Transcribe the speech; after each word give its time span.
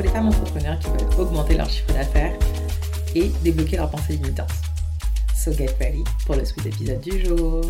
pour 0.00 0.06
les 0.06 0.14
femmes 0.14 0.28
entrepreneurs 0.28 0.78
qui 0.78 0.86
veulent 0.88 1.20
augmenter 1.20 1.58
leur 1.58 1.68
chiffre 1.68 1.92
d'affaires 1.92 2.34
et 3.14 3.28
débloquer 3.44 3.76
leurs 3.76 3.90
pensées 3.90 4.14
limitantes. 4.14 4.48
So 5.36 5.52
get 5.52 5.76
ready 5.78 6.02
pour 6.24 6.36
le 6.36 6.44
sweet 6.46 6.64
épisode 6.64 7.02
du 7.02 7.22
jour. 7.22 7.60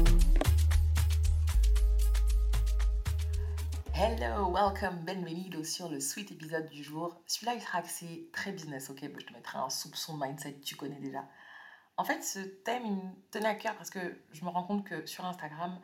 Hello, 3.92 4.48
welcome, 4.52 5.04
bienvenido 5.04 5.64
sur 5.64 5.88
le 5.88 5.98
sweet 5.98 6.30
épisode 6.30 6.68
du 6.70 6.84
jour. 6.84 7.20
Celui-là, 7.26 7.54
il 7.54 7.60
sera 7.60 7.78
axé 7.78 8.28
très 8.32 8.52
business, 8.52 8.90
ok? 8.90 9.00
Je 9.02 9.26
te 9.26 9.32
mettrai 9.32 9.58
un 9.58 9.68
soupçon 9.68 10.16
mindset, 10.16 10.60
tu 10.60 10.76
connais 10.76 11.00
déjà. 11.00 11.24
En 11.96 12.04
fait, 12.04 12.22
ce 12.22 12.38
thème, 12.38 12.84
me 12.94 13.30
tenait 13.32 13.48
à 13.48 13.56
cœur 13.56 13.74
parce 13.74 13.90
que 13.90 14.22
je 14.30 14.44
me 14.44 14.50
rends 14.50 14.62
compte 14.62 14.86
que 14.86 15.04
sur 15.04 15.24
Instagram, 15.24 15.80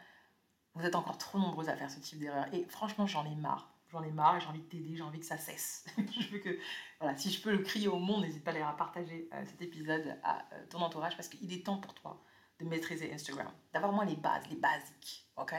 vous 0.75 0.87
êtes 0.87 0.95
encore 0.95 1.19
trop 1.19 1.41
nombreuses 1.41 1.71
à 1.71 1.77
faire 1.77 1.91
ce 1.91 1.99
type 1.99 2.21
d'erreur. 2.21 2.47
Et 2.53 2.67
franchement, 2.69 3.09
j'en 3.09 3.25
ai 3.25 3.35
marre 3.35 3.76
j'en 3.91 4.03
ai 4.03 4.11
marre, 4.11 4.41
j'ai 4.41 4.49
envie 4.49 4.61
de 4.61 4.69
t'aider, 4.69 4.97
j'ai 4.97 5.03
envie 5.03 5.21
que 5.21 5.27
ça 5.27 5.39
cesse. 5.39 5.85
je 6.21 6.29
veux 6.29 6.39
que, 6.39 6.59
voilà, 7.01 7.17
si 7.17 7.31
je 7.31 7.41
peux 7.41 7.53
le 7.53 7.59
crier 7.59 7.89
au 7.89 7.99
monde, 7.99 8.23
n'hésite 8.23 8.45
pas 8.45 8.53
à 8.53 8.73
partager 8.73 9.29
euh, 9.33 9.45
cet 9.45 9.61
épisode 9.63 10.19
à 10.23 10.47
euh, 10.53 10.67
ton 10.69 10.81
entourage 10.81 11.17
parce 11.17 11.29
qu'il 11.29 11.53
est 11.53 11.65
temps 11.65 11.79
pour 11.79 11.95
toi 11.95 12.23
de 12.59 12.65
maîtriser 12.65 13.13
Instagram, 13.13 13.53
d'avoir 13.73 13.93
moins 13.93 14.05
les 14.05 14.17
bases, 14.17 14.49
les 14.49 14.57
basiques, 14.57 15.27
ok? 15.37 15.55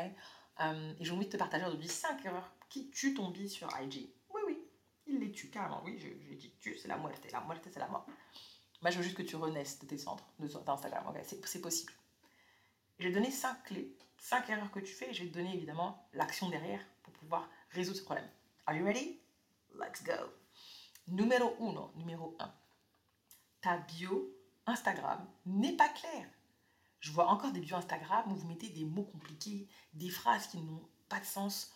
Euh, 0.62 0.94
Et 1.00 1.06
j'ai 1.06 1.12
envie 1.12 1.26
de 1.26 1.32
te 1.32 1.38
partager 1.38 1.66
aujourd'hui 1.66 1.88
5 1.88 2.26
erreurs 2.26 2.52
qui 2.70 2.90
tuent 2.90 3.14
ton 3.14 3.30
bise 3.30 3.52
sur 3.52 3.70
IG. 3.80 4.10
Oui, 4.30 4.42
oui, 4.48 4.58
il 5.06 5.20
les 5.20 5.32
tue 5.32 5.50
carrément. 5.50 5.82
Oui, 5.86 5.98
j'ai 6.00 6.36
dit 6.36 6.54
tu, 6.60 6.76
c'est 6.78 6.88
la 6.88 6.98
muerte, 6.98 7.26
la 7.32 7.42
muerte, 7.42 7.68
c'est 7.72 7.80
la 7.80 7.88
mort. 7.88 8.08
Moi, 8.82 8.92
je 8.92 8.98
veux 8.98 9.04
juste 9.04 9.16
que 9.18 9.24
tu 9.24 9.36
renaisses 9.36 9.80
de 9.80 9.86
tes 9.86 9.98
centres, 9.98 10.26
de 10.40 10.48
Instagram, 10.70 11.06
ok? 11.08 11.18
C'est 11.24 11.62
possible. 11.62 11.94
Je 13.00 13.04
vais 13.04 13.10
te 13.12 13.16
donner 13.16 13.32
5 13.32 13.64
clés, 13.64 13.96
5 14.18 14.50
erreurs 14.50 14.72
que 14.72 14.80
tu 14.80 14.94
fais 14.94 15.12
et 15.12 15.14
je 15.14 15.24
vais 15.24 15.30
te 15.30 15.36
donner 15.36 15.54
évidemment 15.54 16.10
l'action 16.14 16.50
derrière 16.50 16.84
pour 17.04 17.14
pouvoir 17.14 17.48
résoudre 17.78 18.00
ce 18.00 18.04
problème. 18.04 18.30
Are 18.66 18.76
you 18.76 18.86
ready? 18.86 19.20
Let's 19.76 20.04
go. 20.04 20.14
Numéro 21.08 21.56
1, 21.60 21.98
numéro 22.00 22.36
1. 22.40 22.54
Ta 23.62 23.78
bio 23.78 24.36
Instagram 24.66 25.26
n'est 25.46 25.78
pas 25.78 25.90
claire. 25.90 26.30
Je 27.00 27.12
vois 27.12 27.28
encore 27.28 27.52
des 27.52 27.60
bios 27.60 27.78
Instagram 27.78 28.32
où 28.32 28.36
vous 28.36 28.48
mettez 28.48 28.70
des 28.70 28.84
mots 28.84 29.06
compliqués, 29.06 29.70
des 29.94 30.10
phrases 30.10 30.48
qui 30.48 30.58
n'ont 30.58 30.90
pas 31.08 31.20
de 31.20 31.26
sens. 31.26 31.72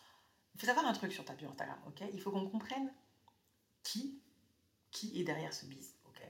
Il 0.55 0.59
faut 0.59 0.67
savoir 0.67 0.85
un 0.85 0.93
truc 0.93 1.13
sur 1.13 1.23
ta 1.23 1.33
bio 1.35 1.49
Instagram, 1.49 1.79
ok? 1.87 2.03
Il 2.11 2.19
faut 2.19 2.31
qu'on 2.31 2.49
comprenne 2.49 2.91
qui, 3.83 4.19
qui 4.89 5.19
est 5.19 5.23
derrière 5.23 5.53
ce 5.53 5.65
biz, 5.65 5.95
ok? 6.07 6.21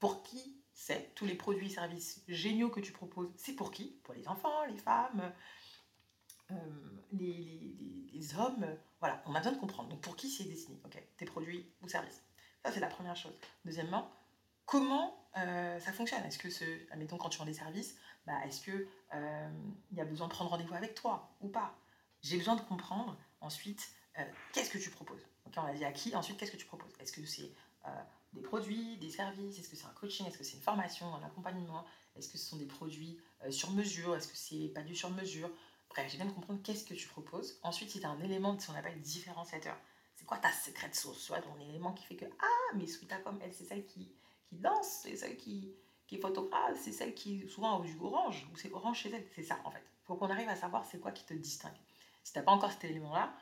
Pour 0.00 0.22
qui 0.22 0.60
c'est? 0.74 1.14
Tous 1.14 1.24
les 1.24 1.36
produits 1.36 1.68
et 1.68 1.70
services 1.70 2.22
géniaux 2.26 2.68
que 2.68 2.80
tu 2.80 2.92
proposes 2.92 3.30
C'est 3.36 3.54
pour 3.54 3.70
qui? 3.70 4.00
Pour 4.02 4.12
les 4.14 4.26
enfants, 4.28 4.64
les 4.64 4.76
femmes, 4.76 5.32
euh, 6.50 6.56
les, 7.12 8.34
hommes, 8.38 8.66
voilà, 9.00 9.22
on 9.26 9.34
a 9.34 9.38
besoin 9.38 9.52
de 9.52 9.58
comprendre. 9.58 9.88
Donc 9.90 10.00
pour 10.00 10.16
qui 10.16 10.28
c'est 10.28 10.44
destiné, 10.44 10.80
ok, 10.84 11.02
tes 11.16 11.24
produits 11.24 11.66
ou 11.82 11.88
services. 11.88 12.22
Ça 12.64 12.72
c'est 12.72 12.80
la 12.80 12.88
première 12.88 13.16
chose. 13.16 13.38
Deuxièmement, 13.64 14.10
comment 14.66 15.28
euh, 15.36 15.78
ça 15.78 15.92
fonctionne? 15.92 16.24
Est-ce 16.24 16.38
que 16.38 16.92
admettons 16.92 17.18
quand 17.18 17.28
tu 17.28 17.38
vends 17.38 17.44
des 17.44 17.54
services, 17.54 17.96
bah, 18.26 18.44
est-ce 18.46 18.62
que 18.62 18.88
euh, 19.14 19.50
y 19.92 20.00
a 20.00 20.04
besoin 20.04 20.26
de 20.28 20.32
prendre 20.32 20.50
rendez-vous 20.50 20.74
avec 20.74 20.94
toi 20.94 21.36
ou 21.40 21.48
pas? 21.48 21.76
J'ai 22.22 22.38
besoin 22.38 22.56
de 22.56 22.62
comprendre 22.62 23.16
ensuite 23.40 23.94
qu'est-ce 24.52 24.70
que 24.70 24.78
tu 24.78 24.90
proposes? 24.90 25.22
On 25.56 25.62
a 25.62 25.74
dit 25.74 25.84
à 25.84 25.92
qui. 25.92 26.16
Ensuite, 26.16 26.38
qu'est-ce 26.38 26.52
que 26.52 26.56
tu 26.56 26.66
proposes? 26.66 26.92
Est-ce 26.98 27.12
que 27.12 27.24
c'est 27.26 27.52
des 28.32 28.40
produits, 28.40 28.96
des 28.96 29.10
services? 29.10 29.58
Est-ce 29.58 29.68
que 29.68 29.76
c'est 29.76 29.86
un 29.86 29.92
coaching? 29.92 30.26
Est-ce 30.26 30.38
que 30.38 30.44
c'est 30.44 30.56
une 30.56 30.62
formation, 30.62 31.14
un 31.14 31.22
accompagnement? 31.22 31.84
Est-ce 32.16 32.28
que 32.28 32.38
ce 32.38 32.46
sont 32.48 32.56
des 32.56 32.66
produits 32.66 33.20
sur 33.50 33.70
mesure? 33.72 34.16
Est-ce 34.16 34.28
que 34.28 34.36
c'est 34.36 34.68
pas 34.68 34.82
du 34.82 34.96
sur 34.96 35.10
mesure? 35.10 35.50
Bref, 35.94 36.10
j'ai 36.10 36.16
bien 36.16 36.26
de 36.26 36.32
comprendre 36.32 36.60
qu'est-ce 36.60 36.84
que 36.84 36.94
tu 36.94 37.06
proposes. 37.06 37.60
Ensuite, 37.62 37.88
si 37.88 38.00
tu 38.00 38.06
as 38.06 38.10
un 38.10 38.20
élément 38.20 38.54
de 38.54 38.60
ce 38.60 38.66
qu'on 38.66 38.74
appelle 38.74 39.00
différenciateur, 39.00 39.76
c'est 40.16 40.24
quoi 40.24 40.38
ta 40.38 40.50
secrète 40.50 40.96
sauce 40.96 41.18
Soit 41.18 41.40
ton 41.40 41.56
élément 41.60 41.92
qui 41.92 42.04
fait 42.04 42.16
que 42.16 42.24
Ah, 42.40 42.74
mais 42.74 42.88
Sweeta, 42.88 43.18
comme 43.18 43.38
elle, 43.40 43.52
c'est 43.52 43.64
celle 43.64 43.86
qui, 43.86 44.12
qui 44.48 44.56
danse, 44.56 45.02
c'est 45.02 45.16
celle 45.16 45.36
qui, 45.36 45.72
qui 46.08 46.16
est 46.16 46.20
photographe, 46.20 46.76
c'est 46.80 46.90
celle 46.90 47.14
qui 47.14 47.48
souvent 47.48 47.80
a 47.80 47.84
du 47.84 47.96
orange, 48.00 48.44
ou 48.52 48.56
c'est 48.56 48.72
orange 48.72 48.98
chez 48.98 49.10
elle. 49.10 49.24
C'est 49.36 49.44
ça, 49.44 49.60
en 49.64 49.70
fait. 49.70 49.84
Il 50.02 50.06
faut 50.06 50.16
qu'on 50.16 50.30
arrive 50.30 50.48
à 50.48 50.56
savoir 50.56 50.84
c'est 50.84 50.98
quoi 50.98 51.12
qui 51.12 51.24
te 51.24 51.34
distingue. 51.34 51.78
Si 52.24 52.32
tu 52.32 52.38
n'as 52.40 52.44
pas 52.44 52.52
encore 52.52 52.72
cet 52.72 52.84
élément-là, 52.84 53.32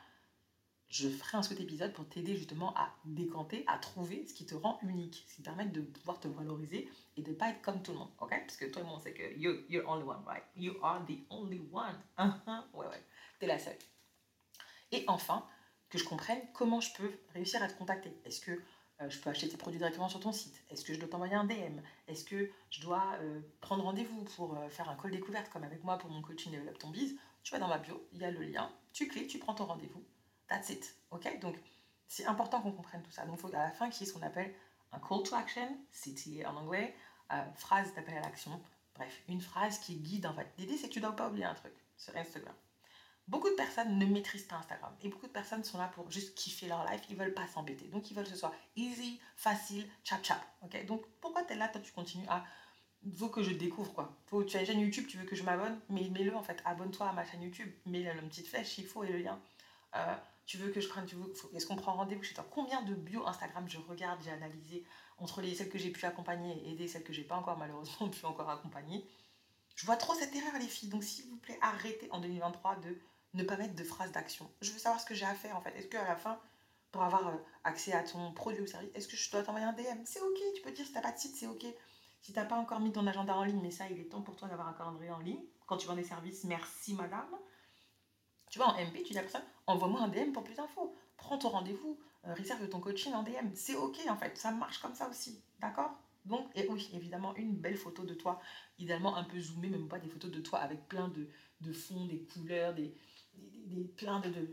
je 0.92 1.08
ferai 1.08 1.38
un 1.38 1.42
second 1.42 1.62
épisode 1.62 1.94
pour 1.94 2.06
t'aider 2.06 2.36
justement 2.36 2.74
à 2.76 2.94
décanter, 3.06 3.64
à 3.66 3.78
trouver 3.78 4.26
ce 4.26 4.34
qui 4.34 4.44
te 4.44 4.54
rend 4.54 4.78
unique, 4.82 5.24
ce 5.26 5.36
qui 5.36 5.42
te 5.42 5.46
permet 5.46 5.64
de 5.64 5.80
pouvoir 5.80 6.20
te 6.20 6.28
valoriser 6.28 6.86
et 7.16 7.22
de 7.22 7.30
ne 7.30 7.34
pas 7.34 7.48
être 7.48 7.62
comme 7.62 7.82
tout 7.82 7.92
le 7.92 7.98
monde, 7.98 8.10
ok? 8.20 8.28
Parce 8.28 8.58
que 8.58 8.66
tout 8.66 8.78
le 8.78 8.84
monde 8.84 9.00
sait 9.00 9.14
que 9.14 9.22
you, 9.38 9.64
you're 9.70 9.88
only 9.88 10.02
one, 10.02 10.22
right? 10.26 10.44
You 10.54 10.74
are 10.82 11.02
the 11.06 11.18
only 11.30 11.62
one. 11.72 11.98
Uh-huh. 12.18 12.62
Ouais, 12.74 12.86
ouais, 12.86 13.02
t'es 13.40 13.46
la 13.46 13.58
seule. 13.58 13.78
Et 14.90 15.04
enfin, 15.08 15.46
que 15.88 15.96
je 15.96 16.04
comprenne 16.04 16.42
comment 16.52 16.82
je 16.82 16.92
peux 16.92 17.10
réussir 17.32 17.62
à 17.62 17.68
te 17.68 17.78
contacter. 17.78 18.14
Est-ce 18.26 18.42
que 18.42 18.50
euh, 18.50 19.08
je 19.08 19.18
peux 19.18 19.30
acheter 19.30 19.48
tes 19.48 19.56
produits 19.56 19.78
directement 19.78 20.10
sur 20.10 20.20
ton 20.20 20.32
site? 20.32 20.62
Est-ce 20.68 20.84
que 20.84 20.92
je 20.92 21.00
dois 21.00 21.08
t'envoyer 21.08 21.34
un 21.34 21.44
DM 21.44 21.80
Est-ce 22.06 22.26
que 22.26 22.50
je 22.68 22.82
dois 22.82 23.14
euh, 23.22 23.40
prendre 23.62 23.82
rendez-vous 23.82 24.24
pour 24.36 24.58
euh, 24.58 24.68
faire 24.68 24.90
un 24.90 24.96
call 24.96 25.12
découverte 25.12 25.50
comme 25.50 25.64
avec 25.64 25.82
moi 25.84 25.96
pour 25.96 26.10
mon 26.10 26.20
coaching 26.20 26.52
Develop 26.52 26.78
ton 26.78 26.90
biz? 26.90 27.16
Tu 27.44 27.52
vas 27.52 27.58
dans 27.58 27.68
ma 27.68 27.78
bio, 27.78 28.06
il 28.12 28.20
y 28.20 28.24
a 28.26 28.30
le 28.30 28.42
lien, 28.42 28.70
tu 28.92 29.08
cliques, 29.08 29.28
tu 29.28 29.38
prends 29.38 29.54
ton 29.54 29.64
rendez-vous 29.64 30.04
That's 30.52 30.68
it. 30.68 30.94
OK? 31.10 31.40
Donc, 31.40 31.56
c'est 32.08 32.26
important 32.26 32.60
qu'on 32.60 32.72
comprenne 32.72 33.02
tout 33.02 33.10
ça. 33.10 33.24
Donc, 33.24 33.36
il 33.38 33.40
faut 33.40 33.54
à 33.54 33.64
la 33.64 33.70
fin 33.70 33.88
qu'il 33.88 34.02
y 34.02 34.08
ait 34.08 34.12
ce 34.12 34.18
qu'on 34.18 34.24
appelle 34.24 34.52
un 34.92 34.98
call 34.98 35.22
to 35.22 35.34
action, 35.34 35.66
CTA 35.90 36.50
en 36.50 36.56
anglais, 36.56 36.94
euh, 37.32 37.42
phrase 37.54 37.94
d'appel 37.94 38.18
à 38.18 38.20
l'action. 38.20 38.60
Bref, 38.94 39.22
une 39.28 39.40
phrase 39.40 39.78
qui 39.78 39.96
guide 39.96 40.26
en 40.26 40.34
fait. 40.34 40.46
L'idée, 40.58 40.76
c'est 40.76 40.88
que 40.88 40.92
tu 40.92 40.98
ne 41.00 41.06
dois 41.06 41.16
pas 41.16 41.28
oublier 41.28 41.46
un 41.46 41.54
truc 41.54 41.72
sur 41.96 42.14
Instagram. 42.14 42.54
Beaucoup 43.28 43.48
de 43.48 43.54
personnes 43.54 43.98
ne 43.98 44.04
maîtrisent 44.04 44.44
pas 44.44 44.56
Instagram 44.56 44.94
et 45.00 45.08
beaucoup 45.08 45.26
de 45.26 45.32
personnes 45.32 45.64
sont 45.64 45.78
là 45.78 45.88
pour 45.94 46.10
juste 46.10 46.34
kiffer 46.34 46.66
leur 46.66 46.84
life, 46.90 47.00
ils 47.08 47.16
veulent 47.16 47.32
pas 47.32 47.46
s'embêter. 47.46 47.86
Donc 47.86 48.10
ils 48.10 48.14
veulent 48.14 48.24
que 48.24 48.30
ce 48.32 48.36
soit 48.36 48.52
easy, 48.76 49.20
facile, 49.36 49.88
chap 50.04 50.22
chap. 50.22 50.44
OK? 50.62 50.84
Donc 50.84 51.02
pourquoi 51.20 51.44
tu 51.44 51.54
es 51.54 51.56
là 51.56 51.68
toi 51.68 51.80
tu 51.80 51.92
continues 51.92 52.26
à 52.28 52.44
faut 53.16 53.28
que 53.28 53.42
je 53.42 53.52
découvre 53.52 53.92
quoi. 53.94 54.16
Faut, 54.26 54.44
tu 54.44 54.56
as 54.56 54.60
une 54.60 54.66
chaîne 54.66 54.80
YouTube, 54.80 55.06
tu 55.08 55.16
veux 55.18 55.24
que 55.24 55.34
je 55.34 55.42
m'abonne, 55.42 55.80
mais 55.88 56.08
mets-le 56.10 56.36
en 56.36 56.42
fait, 56.42 56.60
abonne-toi 56.64 57.08
à 57.08 57.12
ma 57.12 57.24
chaîne 57.24 57.42
YouTube, 57.42 57.70
mets 57.86 58.02
la 58.02 58.14
petite 58.14 58.46
flèche 58.46 58.68
s'il 58.74 58.86
faut 58.86 59.02
et 59.04 59.08
le 59.08 59.18
lien. 59.18 59.40
Euh, 59.96 60.16
tu 60.46 60.58
veux 60.58 60.70
que 60.70 60.80
je 60.80 60.88
prenne, 60.88 61.06
est-ce 61.54 61.66
qu'on 61.66 61.76
prend 61.76 61.94
rendez-vous 61.94 62.22
chez 62.22 62.34
toi? 62.34 62.46
Combien 62.50 62.82
de 62.82 62.94
bio 62.94 63.26
Instagram 63.26 63.68
je 63.68 63.78
regarde, 63.78 64.20
j'ai 64.22 64.30
analysé 64.30 64.84
entre 65.18 65.40
les 65.40 65.54
celles 65.54 65.68
que 65.68 65.78
j'ai 65.78 65.90
pu 65.90 66.04
accompagner 66.04 66.56
et 66.64 66.72
aider, 66.72 66.88
celles 66.88 67.04
que 67.04 67.12
j'ai 67.12 67.22
pas 67.22 67.36
encore 67.36 67.56
malheureusement 67.58 68.08
pu 68.10 68.24
encore 68.26 68.50
accompagner. 68.50 69.06
Je 69.74 69.86
vois 69.86 69.96
trop 69.96 70.14
cette 70.14 70.34
erreur 70.34 70.58
les 70.58 70.66
filles, 70.66 70.88
donc 70.88 71.04
s'il 71.04 71.28
vous 71.28 71.36
plaît, 71.36 71.58
arrêtez 71.62 72.08
en 72.10 72.20
2023 72.20 72.76
de 72.76 72.98
ne 73.34 73.42
pas 73.44 73.56
mettre 73.56 73.74
de 73.74 73.84
phrases 73.84 74.12
d'action. 74.12 74.50
Je 74.60 74.72
veux 74.72 74.78
savoir 74.78 75.00
ce 75.00 75.06
que 75.06 75.14
j'ai 75.14 75.24
à 75.24 75.34
faire 75.34 75.56
en 75.56 75.62
fait. 75.62 75.74
Est-ce 75.76 75.86
qu'à 75.86 76.04
la 76.04 76.16
fin, 76.16 76.38
pour 76.90 77.02
avoir 77.02 77.28
euh, 77.28 77.36
accès 77.64 77.92
à 77.92 78.02
ton 78.02 78.32
produit 78.32 78.60
ou 78.60 78.66
service, 78.66 78.90
est-ce 78.94 79.08
que 79.08 79.16
je 79.16 79.30
dois 79.30 79.42
t'envoyer 79.42 79.66
un 79.66 79.72
DM 79.72 80.04
C'est 80.04 80.20
ok, 80.20 80.38
tu 80.54 80.62
peux 80.62 80.72
dire 80.72 80.86
si 80.86 80.92
t'as 80.92 81.00
pas 81.00 81.12
de 81.12 81.18
site, 81.18 81.36
c'est 81.36 81.46
ok. 81.46 81.64
Si 82.20 82.32
t'as 82.32 82.44
pas 82.44 82.56
encore 82.56 82.80
mis 82.80 82.92
ton 82.92 83.06
agenda 83.06 83.34
en 83.34 83.44
ligne, 83.44 83.60
mais 83.62 83.70
ça, 83.70 83.88
il 83.90 83.98
est 83.98 84.04
temps 84.04 84.22
pour 84.22 84.36
toi 84.36 84.46
d'avoir 84.48 84.68
un 84.68 84.74
calendrier 84.74 85.10
en 85.10 85.18
ligne. 85.18 85.42
Quand 85.66 85.76
tu 85.76 85.86
vends 85.88 85.96
des 85.96 86.04
services, 86.04 86.44
merci 86.44 86.94
madame. 86.94 87.34
Tu 88.52 88.58
vois, 88.58 88.68
en 88.68 88.74
MP, 88.74 89.02
tu 89.02 89.12
dis 89.12 89.18
à 89.18 89.22
la 89.22 89.28
personne, 89.28 89.48
envoie-moi 89.66 90.02
un 90.02 90.08
DM 90.08 90.30
pour 90.30 90.44
plus 90.44 90.54
d'infos. 90.54 90.94
Prends 91.16 91.38
ton 91.38 91.48
rendez-vous, 91.48 91.98
euh, 92.26 92.34
réserve 92.34 92.68
ton 92.68 92.80
coaching 92.80 93.14
en 93.14 93.22
DM. 93.22 93.48
C'est 93.54 93.76
OK, 93.76 93.98
en 94.06 94.16
fait. 94.16 94.36
Ça 94.36 94.50
marche 94.50 94.78
comme 94.78 94.94
ça 94.94 95.08
aussi. 95.08 95.40
D'accord? 95.58 95.90
Donc, 96.26 96.46
et 96.54 96.68
oui, 96.68 96.90
évidemment, 96.92 97.34
une 97.36 97.56
belle 97.56 97.78
photo 97.78 98.04
de 98.04 98.12
toi, 98.12 98.42
idéalement 98.78 99.16
un 99.16 99.24
peu 99.24 99.40
zoomée, 99.40 99.70
même 99.70 99.88
pas 99.88 99.98
des 99.98 100.08
photos 100.08 100.30
de 100.30 100.40
toi 100.40 100.58
avec 100.58 100.86
plein 100.86 101.08
de, 101.08 101.30
de 101.62 101.72
fonds, 101.72 102.04
des 102.04 102.18
couleurs, 102.24 102.74
des, 102.74 102.94
des, 103.64 103.84
plein 103.84 104.20
de, 104.20 104.28
de, 104.28 104.46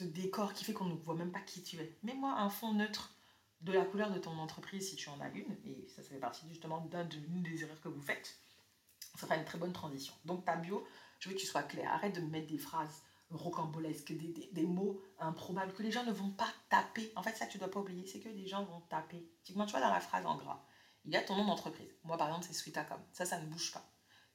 de, 0.00 0.06
décors 0.06 0.52
qui 0.52 0.64
fait 0.64 0.72
qu'on 0.72 0.86
ne 0.86 0.94
voit 0.94 1.14
même 1.14 1.30
pas 1.30 1.40
qui 1.40 1.62
tu 1.62 1.76
es. 1.76 1.96
Mets-moi 2.02 2.32
un 2.32 2.50
fond 2.50 2.74
neutre 2.74 3.14
de 3.60 3.70
la 3.72 3.84
couleur 3.84 4.10
de 4.10 4.18
ton 4.18 4.36
entreprise 4.38 4.90
si 4.90 4.96
tu 4.96 5.08
en 5.08 5.20
as 5.20 5.30
une, 5.30 5.56
et 5.64 5.86
ça, 5.88 6.02
ça 6.02 6.08
fait 6.08 6.18
partie 6.18 6.48
justement 6.48 6.80
d'une 6.80 7.42
des 7.42 7.62
erreurs 7.62 7.80
que 7.80 7.88
vous 7.88 8.02
faites. 8.02 8.36
Ça 9.14 9.26
fera 9.26 9.36
une 9.36 9.44
très 9.44 9.58
bonne 9.58 9.72
transition. 9.72 10.12
Donc, 10.24 10.44
ta 10.44 10.56
bio, 10.56 10.84
je 11.20 11.28
veux 11.28 11.36
que 11.36 11.40
tu 11.40 11.46
sois 11.46 11.62
clair. 11.62 11.88
Arrête 11.92 12.16
de 12.16 12.20
mettre 12.20 12.48
des 12.48 12.58
phrases 12.58 13.02
rocambolesques, 13.32 14.12
des, 14.12 14.50
des, 14.52 14.62
mots 14.62 15.00
improbables 15.18 15.72
que 15.72 15.82
les 15.82 15.90
gens 15.90 16.04
ne 16.04 16.12
vont 16.12 16.30
pas 16.30 16.48
taper. 16.68 17.12
En 17.16 17.22
fait, 17.22 17.34
ça, 17.36 17.46
tu 17.46 17.58
dois 17.58 17.70
pas 17.70 17.80
oublier, 17.80 18.06
c'est 18.06 18.20
que 18.20 18.28
les 18.28 18.46
gens 18.46 18.64
vont 18.64 18.80
taper. 18.82 19.28
Typiquement, 19.42 19.66
tu 19.66 19.72
vois, 19.72 19.80
dans 19.80 19.92
la 19.92 20.00
phrase 20.00 20.26
en 20.26 20.36
gras, 20.36 20.64
il 21.04 21.12
y 21.12 21.16
a 21.16 21.22
ton 21.22 21.36
nom 21.36 21.46
d'entreprise. 21.46 21.90
Moi, 22.04 22.16
par 22.16 22.28
exemple, 22.28 22.46
c'est 22.46 22.54
Sweetacom. 22.54 23.00
Ça, 23.12 23.24
ça 23.24 23.40
ne 23.40 23.46
bouge 23.46 23.72
pas. 23.72 23.84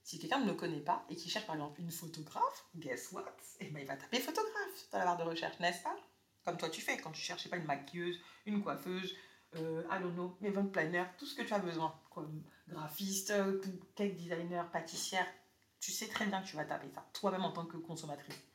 Si 0.04 0.20
quelqu'un 0.20 0.40
ne 0.40 0.46
me 0.46 0.54
connaît 0.54 0.80
pas 0.80 1.06
et 1.10 1.16
qui 1.16 1.30
cherche, 1.30 1.46
par 1.46 1.56
exemple, 1.56 1.82
une 1.82 1.92
photographe, 1.92 2.66
guess 2.76 3.12
what? 3.12 3.36
Eh 3.60 3.70
ben, 3.70 3.82
il 3.82 3.88
va 3.88 3.98
taper 3.98 4.20
photographe 4.20 4.90
dans 4.92 5.00
la 5.00 5.06
barre 5.06 5.18
de 5.18 5.24
recherche, 5.24 5.60
n'est-ce 5.60 5.84
pas? 5.84 5.96
Comme 6.46 6.58
toi, 6.58 6.70
tu 6.70 6.82
fais 6.82 6.98
quand 6.98 7.12
tu 7.12 7.22
cherches, 7.22 7.50
pas, 7.50 7.58
une 7.58 7.66
maquilleuse, 7.66 8.18
une 8.46 8.64
coiffeuse, 8.64 9.14
euh, 9.56 9.84
I 9.92 10.02
don't 10.02 10.14
know, 10.14 10.38
event 10.42 10.68
planner, 10.68 11.04
tout 11.18 11.26
ce 11.26 11.36
que 11.36 11.42
tu 11.42 11.54
as 11.54 11.60
besoin, 11.60 11.94
comme 12.10 12.44
graphiste, 12.70 13.34
cake 13.96 14.16
designer, 14.16 14.70
pâtissière, 14.72 15.28
tu 15.80 15.92
sais 15.92 16.08
très 16.08 16.26
bien 16.26 16.42
que 16.42 16.48
tu 16.48 16.56
vas 16.56 16.66
taper 16.66 16.90
ça, 16.94 17.06
toi-même 17.14 17.44
en 17.44 17.52
tant 17.52 17.66
que 17.66 17.78
consommatrice. 17.78 18.47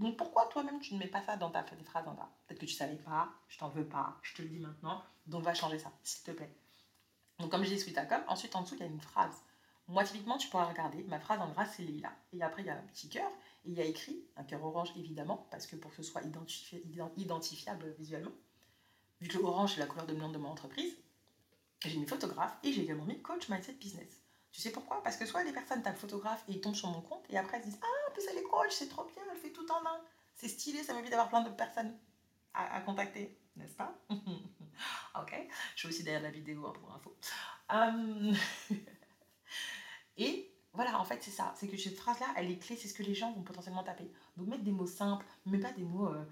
Donc 0.00 0.16
pourquoi 0.16 0.46
toi-même 0.46 0.80
tu 0.80 0.94
ne 0.94 0.98
mets 0.98 1.06
pas 1.06 1.22
ça 1.22 1.36
dans 1.36 1.50
ta 1.50 1.62
phrase 1.62 2.08
en 2.08 2.14
bas 2.14 2.30
Peut-être 2.46 2.60
que 2.60 2.66
tu 2.66 2.72
savais 2.72 2.96
pas, 2.96 3.28
je 3.48 3.58
t'en 3.58 3.68
veux 3.68 3.84
pas, 3.84 4.16
je 4.22 4.34
te 4.34 4.40
le 4.40 4.48
dis 4.48 4.58
maintenant, 4.58 5.02
donc 5.26 5.44
va 5.44 5.52
changer 5.52 5.78
ça, 5.78 5.92
s'il 6.02 6.24
te 6.24 6.30
plaît. 6.30 6.50
Donc 7.38 7.50
comme 7.50 7.62
j'ai 7.64 7.74
dit 7.74 7.80
suite 7.80 7.98
à 7.98 8.06
com, 8.06 8.20
ensuite 8.26 8.56
en 8.56 8.62
dessous 8.62 8.76
il 8.76 8.80
y 8.80 8.84
a 8.84 8.86
une 8.86 9.00
phrase. 9.00 9.36
Moi 9.88 10.02
typiquement 10.04 10.38
tu 10.38 10.48
pourras 10.48 10.64
regarder, 10.64 11.02
ma 11.04 11.20
phrase 11.20 11.38
en 11.40 11.50
gras 11.50 11.66
c'est 11.66 11.82
lila. 11.82 12.10
Et 12.32 12.42
après 12.42 12.62
il 12.62 12.66
y 12.66 12.70
a 12.70 12.78
un 12.78 12.86
petit 12.94 13.10
cœur, 13.10 13.30
et 13.66 13.70
il 13.70 13.74
y 13.74 13.80
a 13.82 13.84
écrit, 13.84 14.24
un 14.36 14.44
cœur 14.44 14.64
orange 14.64 14.90
évidemment, 14.96 15.46
parce 15.50 15.66
que 15.66 15.76
pour 15.76 15.90
que 15.90 15.98
ce 15.98 16.02
soit 16.02 16.22
identifiable 17.18 17.94
visuellement, 17.98 18.32
vu 19.20 19.28
que 19.28 19.36
l'orange 19.36 19.76
est 19.76 19.80
la 19.80 19.86
couleur 19.86 20.06
dominante 20.06 20.32
de 20.32 20.38
mon 20.38 20.48
entreprise, 20.48 20.96
j'ai 21.84 21.98
mis 21.98 22.06
photographe 22.06 22.56
et 22.62 22.72
j'ai 22.72 22.84
également 22.84 23.04
mis 23.04 23.20
coach 23.20 23.50
mindset 23.50 23.74
business. 23.74 24.22
Tu 24.50 24.62
sais 24.62 24.70
pourquoi? 24.70 25.02
Parce 25.02 25.16
que 25.16 25.26
soit 25.26 25.44
les 25.44 25.52
personnes 25.52 25.82
tapent 25.82 25.98
photographe 25.98 26.42
et 26.48 26.52
ils 26.52 26.60
tombent 26.60 26.74
sur 26.74 26.88
mon 26.88 27.02
compte 27.02 27.24
et 27.28 27.36
après 27.36 27.58
elles 27.58 27.64
disent 27.64 27.80
Ah, 27.82 27.99
en 28.10 28.12
plus 28.12 28.24
elle 28.30 28.38
est 28.38 28.42
coach, 28.42 28.72
c'est 28.72 28.88
trop 28.88 29.04
bien, 29.04 29.22
elle 29.30 29.38
fait 29.38 29.52
tout 29.52 29.70
en 29.70 29.86
un. 29.86 30.00
C'est 30.34 30.48
stylé, 30.48 30.82
ça 30.82 30.94
m'évite 30.94 31.10
d'avoir 31.10 31.28
plein 31.28 31.42
de 31.42 31.50
personnes 31.50 31.96
à, 32.54 32.80
contacter, 32.80 33.38
n'est-ce 33.56 33.74
pas? 33.74 33.94
Ok, 35.20 35.34
je 35.74 35.78
suis 35.80 35.88
aussi 35.88 36.02
derrière 36.02 36.22
la 36.22 36.30
vidéo 36.30 36.66
hein, 36.66 36.72
pour 36.80 36.94
info. 36.94 37.14
Hum. 37.68 38.34
et 40.16 40.50
voilà, 40.72 40.98
en 40.98 41.04
fait, 41.04 41.18
c'est 41.22 41.30
ça. 41.30 41.52
C'est 41.56 41.68
que 41.68 41.76
cette 41.76 41.98
phrase-là, 41.98 42.28
elle 42.36 42.50
est 42.50 42.58
clé, 42.58 42.76
c'est 42.76 42.88
ce 42.88 42.94
que 42.94 43.02
les 43.02 43.14
gens 43.14 43.30
vont 43.32 43.42
potentiellement 43.42 43.82
taper. 43.82 44.10
Donc, 44.36 44.48
mettre 44.48 44.62
des 44.62 44.72
mots 44.72 44.86
simples, 44.86 45.26
mais 45.44 45.58
pas 45.58 45.72
des 45.72 45.82
mots 45.82 46.06
euh, 46.06 46.24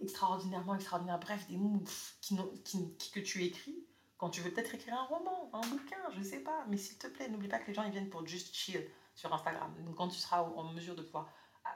extraordinairement 0.00 0.74
extraordinaires. 0.74 1.18
Bref, 1.18 1.46
des 1.48 1.58
mots 1.58 1.82
qui, 2.22 2.38
qui, 2.64 3.10
que 3.10 3.20
tu 3.20 3.44
écris 3.44 3.84
quand 4.16 4.30
tu 4.30 4.40
veux 4.40 4.50
peut-être 4.50 4.74
écrire 4.74 4.94
un 4.94 5.04
roman, 5.04 5.50
un 5.52 5.66
bouquin, 5.66 5.98
je 6.16 6.22
sais 6.22 6.40
pas. 6.40 6.64
Mais 6.68 6.78
s'il 6.78 6.96
te 6.96 7.08
plaît, 7.08 7.28
n'oublie 7.28 7.48
pas 7.48 7.58
que 7.58 7.66
les 7.66 7.74
gens 7.74 7.82
ils 7.82 7.92
viennent 7.92 8.08
pour 8.08 8.26
juste 8.26 8.54
chill 8.54 8.88
sur 9.16 9.32
Instagram. 9.32 9.74
Donc 9.84 9.96
quand 9.96 10.08
tu 10.08 10.18
seras 10.18 10.42
en 10.42 10.72
mesure 10.72 10.94
de 10.94 11.02
pouvoir 11.02 11.28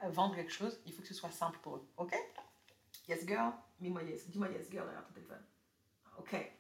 euh, 0.05 0.11
vendre 0.11 0.37
quelque 0.37 0.53
chose, 0.53 0.79
il 0.87 0.93
faut 0.93 1.03
que 1.03 1.09
ce 1.09 1.15
soit 1.15 1.33
simple 1.33 1.59
pour 1.63 1.77
eux. 1.77 1.89
Ok? 1.97 2.15
Yes 3.09 3.27
girl? 3.27 3.53
Dis-moi 3.81 4.05
yes. 4.05 4.29
Dis-moi 4.29 4.49
yes 4.51 4.71
girl 4.71 4.85
derrière 4.85 5.05
ton 5.07 5.15
téléphone. 5.15 5.43
Ok. 6.19 6.53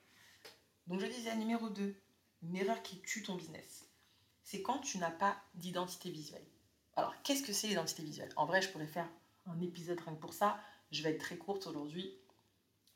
Donc 0.89 1.01
je 1.01 1.07
disais 1.07 1.37
numéro 1.37 1.69
2, 1.69 1.95
une 2.43 2.57
erreur 2.57 2.83
qui 2.83 3.01
tue 3.03 3.23
ton 3.23 3.37
business. 3.37 3.89
C'est 4.43 4.63
quand 4.63 4.79
tu 4.79 4.99
n'as 4.99 5.11
pas 5.11 5.37
d'identité 5.55 6.11
visuelle. 6.11 6.45
Alors 6.97 7.15
qu'est-ce 7.23 7.43
que 7.43 7.53
c'est 7.53 7.69
l'identité 7.69 8.03
visuelle? 8.03 8.33
En 8.35 8.47
vrai, 8.47 8.63
je 8.63 8.71
pourrais 8.71 8.87
faire 8.87 9.09
un 9.47 9.61
épisode 9.61 10.01
rien 10.01 10.15
que 10.15 10.21
pour 10.21 10.35
ça. 10.35 10.59
Je 10.91 11.03
vais 11.03 11.11
être 11.11 11.21
très 11.21 11.37
courte 11.37 11.67
aujourd'hui. 11.67 12.19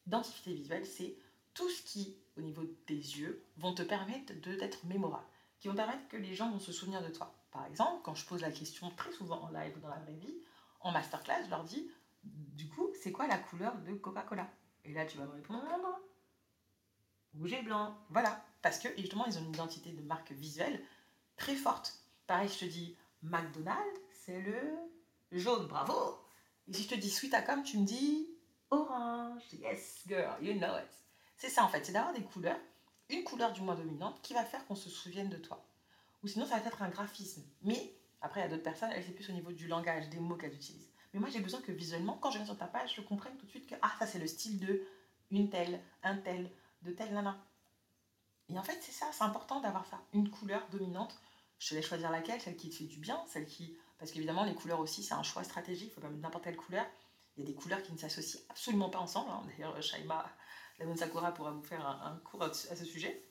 Identité 0.07 0.53
visuelle, 0.53 0.87
c'est 0.87 1.17
tout 1.53 1.71
ce 1.71 1.83
qui, 1.83 2.17
au 2.37 2.41
niveau 2.41 2.65
des 2.87 3.21
yeux, 3.21 3.45
vont 3.59 3.75
te 3.75 3.83
permettre 3.83 4.33
d'être 4.33 4.85
mémorable, 4.87 5.27
qui 5.61 5.69
vont 5.69 5.75
permettre 5.75 6.09
que 6.09 6.17
les 6.17 6.35
gens 6.35 6.51
vont 6.51 6.59
se 6.59 6.73
souvenir 6.73 7.03
de 7.03 7.09
toi. 7.09 7.33
Par 7.55 7.65
exemple, 7.67 8.03
quand 8.03 8.17
je 8.17 8.27
pose 8.27 8.43
la 8.43 8.51
question 8.51 8.91
très 8.97 9.12
souvent 9.12 9.41
en 9.45 9.49
live 9.51 9.77
ou 9.77 9.81
dans 9.81 9.89
la 9.89 10.01
vraie 10.01 10.17
vie, 10.17 10.35
en 10.81 10.91
masterclass, 10.91 11.45
je 11.45 11.51
leur 11.51 11.62
dis, 11.62 11.89
du 12.25 12.69
coup, 12.69 12.91
c'est 13.01 13.12
quoi 13.12 13.29
la 13.29 13.39
couleur 13.39 13.77
de 13.79 13.95
Coca-Cola? 13.95 14.51
Et 14.85 14.93
là, 14.93 15.06
tu 15.06 15.17
vas 15.19 15.25
me 15.25 15.31
répondre, 15.31 15.62
rouge 17.39 17.53
et 17.53 17.62
blanc. 17.62 17.97
Voilà, 18.11 18.45
parce 18.61 18.81
que 18.81 18.89
justement, 18.99 19.25
ils 19.27 19.39
ont 19.39 19.43
une 19.43 19.55
identité 19.55 19.93
de 19.93 20.03
marque 20.03 20.33
visuelle 20.33 20.85
très 21.37 21.55
forte. 21.55 21.97
Pareil, 22.27 22.49
je 22.49 22.59
te 22.59 22.65
dis, 22.65 22.97
McDonald's, 23.23 24.01
c'est 24.11 24.41
le 24.41 24.61
jaune, 25.31 25.69
bravo 25.69 25.95
Et 26.67 26.73
si 26.73 26.83
je 26.83 26.89
te 26.89 26.95
dis 26.97 27.11
Sweet 27.11 27.35
Acom, 27.35 27.62
tu 27.62 27.79
me 27.79 27.87
dis 27.87 28.37
orange. 28.71 29.43
Yes, 29.53 30.03
girl, 30.09 30.43
you 30.43 30.55
know 30.59 30.77
it. 30.77 30.91
C'est 31.37 31.51
ça 31.51 31.62
en 31.62 31.69
fait, 31.69 31.87
c'est 31.87 31.93
d'avoir 31.93 32.15
des 32.15 32.23
couleurs, 32.25 32.59
une 33.11 33.23
couleur 33.23 33.53
du 33.53 33.61
moins 33.61 33.77
dominante 33.77 34.21
qui 34.23 34.35
va 34.35 34.45
faire 34.45 34.67
qu'on 34.67 34.75
se 34.75 34.91
souvienne 34.91 35.29
de 35.29 35.37
toi. 35.37 35.65
Ou 36.25 36.29
sinon, 36.29 36.47
ça 36.47 36.59
va 36.59 36.67
être 36.67 36.82
un 36.82 36.88
graphisme. 36.88 37.44
Mais 37.62 37.94
après, 38.21 38.41
il 38.41 38.43
y 38.44 38.47
a 38.47 38.49
d'autres 38.49 38.62
personnes, 38.62 38.91
elles, 38.93 39.05
c'est 39.05 39.12
plus 39.12 39.29
au 39.29 39.32
niveau 39.32 39.53
du 39.53 39.69
langage, 39.69 40.09
des 40.09 40.19
mots 40.19 40.37
qu'elles 40.37 40.55
utilisent. 40.55 40.91
Mais 41.12 41.21
moi, 41.21 41.29
j'ai 41.29 41.41
besoin 41.41 41.61
que 41.61 41.71
visuellement, 41.71 42.19
quand 42.21 42.31
je 42.31 42.38
viens 42.38 42.47
sur 42.47 42.56
ta 42.56 42.67
page, 42.67 42.94
je 42.97 43.03
comprenne 43.03 43.37
tout 43.37 43.47
de 43.47 43.50
suite 43.50 43.69
que 43.69 43.75
ah, 43.82 43.93
ça, 43.99 44.06
c'est 44.06 44.19
le 44.19 44.26
style 44.26 44.59
de 44.59 44.82
une 45.31 45.50
telle, 45.50 45.81
un 46.03 46.17
tel, 46.17 46.50
de 46.82 46.91
telle 46.91 47.12
nana. 47.12 47.38
Et 48.49 48.59
en 48.59 48.62
fait, 48.62 48.79
c'est 48.81 48.93
ça, 48.93 49.06
c'est 49.12 49.23
important 49.23 49.61
d'avoir 49.61 49.87
ça, 49.87 50.00
une 50.12 50.31
couleur 50.31 50.67
dominante. 50.71 51.17
Je 51.59 51.71
te 51.71 51.75
laisse 51.75 51.87
choisir 51.87 52.11
laquelle, 52.11 52.41
celle 52.41 52.56
qui 52.56 52.70
te 52.70 52.75
fait 52.75 52.85
du 52.85 52.99
bien, 52.99 53.23
celle 53.29 53.47
qui. 53.47 53.77
Parce 53.99 54.11
qu'évidemment, 54.11 54.44
les 54.44 54.55
couleurs 54.55 54.81
aussi, 54.81 55.03
c'est 55.03 55.15
un 55.15 55.23
choix 55.23 55.44
stratégique, 55.44 55.91
il 55.91 55.94
faut 55.94 56.00
pas 56.00 56.09
mettre 56.09 56.23
n'importe 56.23 56.44
quelle 56.44 56.56
couleur. 56.56 56.87
Il 57.37 57.44
y 57.44 57.47
a 57.47 57.47
des 57.47 57.55
couleurs 57.55 57.82
qui 57.82 57.93
ne 57.93 57.99
s'associent 57.99 58.41
absolument 58.49 58.91
pas 58.91 58.99
ensemble. 58.99 59.31
Hein. 59.31 59.43
D'ailleurs, 59.47 59.81
Shaima 59.82 60.25
la 60.79 60.97
Sakura 60.97 61.32
pourra 61.32 61.53
vous 61.53 61.62
faire 61.62 61.87
un, 61.87 62.17
cours 62.25 62.43
à, 62.43 62.53
ce 62.53 62.85
sujet. 62.85 63.25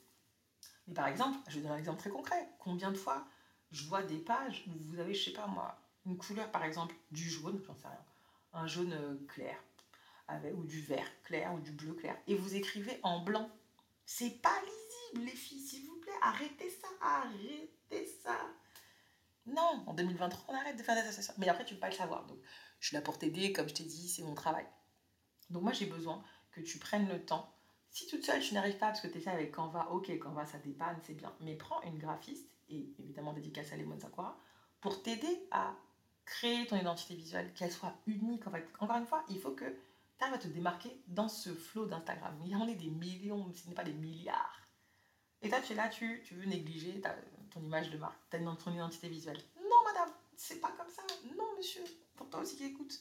Mais 0.87 0.93
par 0.93 1.07
exemple, 1.07 1.37
je 1.47 1.55
vais 1.55 1.61
donner 1.61 1.75
un 1.75 1.79
exemple 1.79 1.99
très 1.99 2.09
concret. 2.09 2.49
Combien 2.59 2.91
de 2.91 2.97
fois 2.97 3.25
je 3.71 3.85
vois 3.85 4.03
des 4.03 4.19
pages 4.19 4.63
où 4.67 4.71
vous 4.89 4.99
avez, 4.99 5.13
je 5.13 5.25
sais 5.25 5.33
pas 5.33 5.47
moi, 5.47 5.77
une 6.05 6.17
couleur 6.17 6.51
par 6.51 6.63
exemple 6.63 6.95
du 7.11 7.29
jaune, 7.29 7.61
j'en 7.65 7.75
sais 7.75 7.87
rien, 7.87 8.05
un 8.53 8.67
jaune 8.67 8.93
euh, 8.93 9.15
clair, 9.27 9.57
avec, 10.27 10.53
ou 10.55 10.63
du 10.63 10.81
vert 10.81 11.09
clair, 11.23 11.53
ou 11.53 11.59
du 11.59 11.71
bleu 11.71 11.93
clair, 11.93 12.15
et 12.27 12.35
vous 12.35 12.55
écrivez 12.55 12.99
en 13.03 13.21
blanc. 13.23 13.49
C'est 14.05 14.41
pas 14.41 14.55
lisible, 14.61 15.25
les 15.25 15.35
filles, 15.35 15.61
s'il 15.61 15.87
vous 15.87 15.95
plaît, 15.97 16.11
arrêtez 16.21 16.69
ça, 16.69 16.87
arrêtez 17.01 18.05
ça. 18.23 18.37
Non, 19.45 19.83
en 19.87 19.93
2023, 19.93 20.45
on 20.47 20.57
arrête 20.57 20.77
de 20.77 20.83
faire 20.83 20.95
des 20.95 21.01
associations. 21.01 21.33
Mais 21.37 21.49
après, 21.49 21.65
tu 21.65 21.73
ne 21.73 21.77
peux 21.77 21.81
pas 21.81 21.89
le 21.89 21.95
savoir. 21.95 22.25
Donc, 22.25 22.37
je 22.79 22.87
suis 22.87 22.95
là 22.95 23.01
pour 23.01 23.17
t'aider, 23.17 23.51
comme 23.51 23.67
je 23.67 23.73
t'ai 23.73 23.83
dit, 23.83 24.07
c'est 24.07 24.23
mon 24.23 24.35
travail. 24.35 24.65
Donc, 25.49 25.63
moi, 25.63 25.73
j'ai 25.73 25.85
besoin 25.85 26.23
que 26.51 26.61
tu 26.61 26.79
prennes 26.79 27.09
le 27.09 27.25
temps. 27.25 27.52
Si 27.93 28.07
toute 28.07 28.25
seule 28.25 28.41
tu 28.41 28.55
n'arrives 28.55 28.79
pas 28.79 28.87
parce 28.87 29.01
que 29.01 29.07
tu 29.07 29.19
es 29.19 29.27
avec 29.27 29.51
Canva, 29.51 29.91
ok, 29.91 30.17
Canva 30.17 30.47
ça 30.47 30.57
dépanne, 30.57 30.97
c'est 31.03 31.13
bien. 31.13 31.31
Mais 31.41 31.53
prends 31.53 31.79
une 31.83 31.99
graphiste, 31.99 32.49
et 32.67 32.91
évidemment 32.97 33.33
dédicace 33.33 33.71
à 33.71 33.77
Lemon 33.77 33.99
Sakura, 33.99 34.35
pour 34.81 35.03
t'aider 35.03 35.47
à 35.51 35.75
créer 36.25 36.65
ton 36.65 36.75
identité 36.75 37.13
visuelle, 37.13 37.53
qu'elle 37.53 37.71
soit 37.71 37.93
unique. 38.07 38.41
Encore 38.79 38.97
une 38.97 39.05
fois, 39.05 39.23
il 39.29 39.39
faut 39.39 39.51
que 39.51 39.65
tu 39.65 40.23
arrives 40.23 40.33
à 40.33 40.39
te 40.39 40.47
démarquer 40.47 40.89
dans 41.07 41.29
ce 41.29 41.53
flot 41.53 41.85
d'Instagram. 41.85 42.35
Il 42.43 42.49
y 42.49 42.55
en 42.55 42.67
a 42.67 42.73
des 42.73 42.89
millions, 42.89 43.53
ce 43.53 43.67
n'est 43.67 43.75
pas 43.75 43.83
des 43.83 43.93
milliards. 43.93 44.59
Et 45.43 45.49
toi, 45.49 45.61
tu 45.61 45.73
es 45.73 45.75
là, 45.75 45.87
tu, 45.87 46.23
tu 46.25 46.33
veux 46.33 46.45
négliger 46.45 46.99
ton 47.51 47.61
image 47.61 47.91
de 47.91 47.99
marque, 47.99 48.17
ton 48.31 48.73
identité 48.73 49.07
visuelle. 49.07 49.39
Non, 49.57 49.83
madame, 49.85 50.09
c'est 50.35 50.59
pas 50.59 50.71
comme 50.71 50.89
ça. 50.89 51.03
Non, 51.37 51.57
monsieur, 51.57 51.83
pour 52.15 52.27
toi 52.27 52.39
aussi 52.39 52.55
qui 52.55 52.65
écoute. 52.65 52.99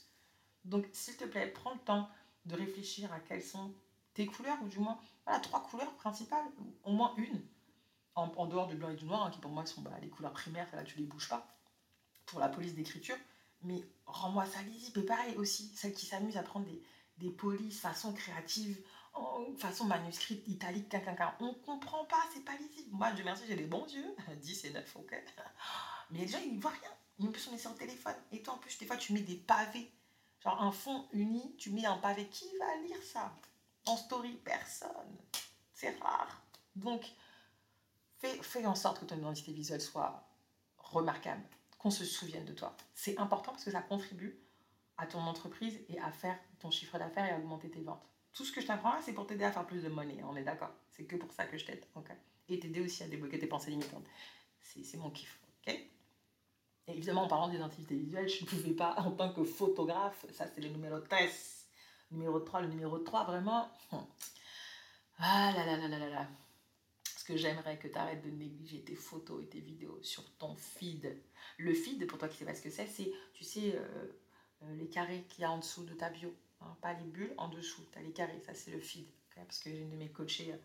Donc, 0.66 0.86
s'il 0.92 1.16
te 1.16 1.24
plaît, 1.24 1.46
prends 1.46 1.72
le 1.72 1.81
temps 1.81 2.10
de 2.44 2.56
réfléchir 2.56 3.10
à 3.10 3.20
quelles 3.20 3.43
sont 3.43 3.72
tes 4.14 4.26
couleurs, 4.26 4.58
ou 4.62 4.69
du 4.69 4.78
moins, 4.78 4.98
voilà, 5.24 5.40
trois 5.40 5.62
couleurs 5.62 5.92
principales, 5.94 6.44
au 6.84 6.92
moins 6.92 7.14
une, 7.16 7.42
en, 8.14 8.46
dehors 8.46 8.66
du 8.66 8.76
blanc 8.76 8.90
et 8.90 8.96
du 8.96 9.06
noir, 9.06 9.24
hein, 9.24 9.31
qui 9.31 9.40
pour 9.40 9.50
moi 9.50 9.64
sont 9.66 9.81
bah, 9.81 9.92
les 10.00 10.08
couleurs 10.08 10.32
primaires, 10.32 10.69
là 10.74 10.84
tu 10.84 10.98
les 10.98 11.04
bouges 11.04 11.28
pas, 11.28 11.46
pour 12.26 12.40
la 12.40 12.48
police 12.48 12.74
d'écriture, 12.74 13.16
mais 13.62 13.82
rends-moi 14.06 14.44
ça 14.46 14.62
lisible. 14.62 15.00
Et 15.00 15.04
pareil 15.04 15.36
aussi, 15.36 15.72
celles 15.74 15.94
qui 15.94 16.06
s'amusent 16.06 16.36
à 16.36 16.42
prendre 16.42 16.66
des, 16.66 16.82
des 17.19 17.31
polices 17.31 17.81
façon 17.81 18.12
créative, 18.12 18.82
en 19.14 19.54
façon 19.56 19.84
manuscrite, 19.84 20.46
italique, 20.48 20.88
quinquin, 20.88 21.34
on 21.40 21.54
comprend 21.54 22.04
pas, 22.06 22.22
c'est 22.32 22.44
pas 22.44 22.56
lisible. 22.56 22.90
Moi, 22.92 23.12
Dieu 23.12 23.24
merci, 23.24 23.44
j'ai 23.46 23.56
les 23.56 23.66
bons 23.66 23.86
yeux, 23.92 24.14
10 24.40 24.64
et 24.64 24.70
9, 24.70 24.96
ok. 24.96 25.24
Mais 26.10 26.20
les 26.20 26.28
gens, 26.28 26.38
ils 26.44 26.56
ne 26.56 26.60
voient 26.60 26.70
rien. 26.70 27.28
En 27.28 27.31
plus, 27.31 27.48
on 27.48 27.54
est 27.54 27.58
sur 27.58 27.70
le 27.70 27.76
téléphone. 27.76 28.14
Et 28.32 28.42
toi, 28.42 28.54
en 28.54 28.58
plus, 28.58 28.76
des 28.78 28.86
fois, 28.86 28.96
tu 28.96 29.12
mets 29.12 29.20
des 29.20 29.36
pavés 29.36 29.90
Genre 30.42 30.60
un 30.60 30.72
fond 30.72 31.06
uni, 31.12 31.54
tu 31.56 31.70
mets 31.70 31.86
un 31.86 31.98
pavé. 31.98 32.26
Qui 32.26 32.46
va 32.58 32.76
lire 32.86 33.02
ça? 33.02 33.32
En 33.86 33.96
story, 33.96 34.41
personne. 34.44 35.19
C'est 35.74 35.98
rare. 36.01 36.43
Donc, 36.77 37.05
fais, 38.19 38.34
fais 38.43 38.67
en 38.67 38.74
sorte 38.74 39.01
que 39.01 39.05
ton 39.05 39.17
identité 39.17 39.53
visuelle 39.53 39.81
soit 39.81 40.29
remarquable, 40.79 41.43
qu'on 41.79 41.91
se 41.91 42.05
souvienne 42.05 42.44
de 42.44 42.53
toi. 42.53 42.77
C'est 42.94 43.19
important 43.19 43.53
parce 43.53 43.65
que 43.65 43.70
ça 43.70 43.82
contribue 43.82 44.39
à 44.98 45.06
ton 45.06 45.20
entreprise 45.20 45.81
et 45.89 45.98
à 45.98 46.12
faire 46.12 46.39
ton 46.60 46.70
chiffre 46.70 46.98
d'affaires 46.98 47.27
et 47.27 47.32
à 47.32 47.39
augmenter 47.39 47.70
tes 47.70 47.82
ventes. 47.82 48.06
Tout 48.32 48.44
ce 48.44 48.53
que 48.53 48.60
je 48.60 48.67
t'apprends 48.67 48.93
là, 48.93 49.01
c'est 49.05 49.12
pour 49.12 49.27
t'aider 49.27 49.44
à 49.44 49.53
faire 49.53 49.67
plus 49.67 49.82
de 49.82 49.89
money, 49.89 50.22
on 50.24 50.36
est 50.36 50.44
d'accord 50.44 50.70
C'est 50.91 51.05
que 51.05 51.17
pour 51.17 51.32
ça 51.32 51.44
que 51.46 51.58
je 51.58 51.67
t'aide, 51.67 51.84
ok 51.96 52.10
Et 52.48 52.58
t'aider 52.58 52.81
aussi 52.81 53.03
à 53.03 53.08
débloquer 53.08 53.39
tes 53.39 53.46
pensées 53.46 53.70
limitantes. 53.70 54.06
C'est 54.60 54.96
mon 54.96 55.10
kiff, 55.10 55.41
ok? 55.67 55.74
Et 55.74 56.93
évidemment, 56.93 57.24
en 57.24 57.29
parlant 57.29 57.48
d'identité 57.48 57.94
visuelle, 57.94 58.29
je 58.29 58.44
ne 58.44 58.48
pouvais 58.48 58.72
pas, 58.72 58.94
en 58.98 59.10
tant 59.10 59.32
que 59.32 59.44
photographe, 59.44 60.24
ça 60.32 60.46
c'est 60.46 60.60
le 60.60 60.69
numéro 60.69 60.98
13, 61.01 61.61
numéro 62.12 62.40
3, 62.40 62.62
le 62.62 62.69
numéro 62.69 62.98
3, 62.98 63.24
vraiment. 63.24 63.70
Ah 65.24 65.52
là 65.54 65.64
là 65.64 65.76
là 65.76 65.86
là 65.86 65.98
là 65.98 66.08
là. 66.08 66.28
Parce 67.04 67.22
que 67.22 67.36
j'aimerais 67.36 67.78
que 67.78 67.86
tu 67.86 67.96
arrêtes 67.96 68.24
de 68.24 68.31
négliger 68.31 68.82
tes 68.82 68.96
photos 68.96 69.40
et 69.44 69.46
tes 69.46 69.60
vidéos 69.60 70.02
sur 70.02 70.28
ton 70.38 70.56
feed. 70.56 71.16
Le 71.58 71.74
feed, 71.74 72.04
pour 72.08 72.19
toi 72.19 72.26
qui 72.26 72.34
ne 72.34 72.38
sais 72.40 72.44
pas 72.44 72.54
ce 72.56 72.62
que 72.62 72.70
c'est, 72.70 72.86
c'est, 72.88 73.12
tu 73.32 73.44
sais, 73.44 73.76
euh, 73.76 74.06
euh, 74.64 74.74
les 74.74 74.88
carrés 74.88 75.24
qu'il 75.28 75.42
y 75.42 75.44
a 75.44 75.50
en 75.52 75.58
dessous 75.58 75.84
de 75.84 75.94
ta 75.94 76.10
bio. 76.10 76.34
Hein, 76.60 76.76
pas 76.81 76.94
les 76.94 77.04
bulles, 77.04 77.34
en 77.36 77.48
dessous. 77.48 77.82
Tu 77.92 77.98
as 78.00 78.02
les 78.02 78.10
carrés, 78.10 78.42
ça 78.44 78.54
c'est 78.54 78.72
le 78.72 78.81
feed. 78.81 79.06
parce 79.36 79.60
que 79.60 79.70
j'ai 79.70 79.82
une 79.82 79.90
de 79.90 79.96
mes 79.96 80.10
coachées 80.10 80.52
euh, 80.52 80.56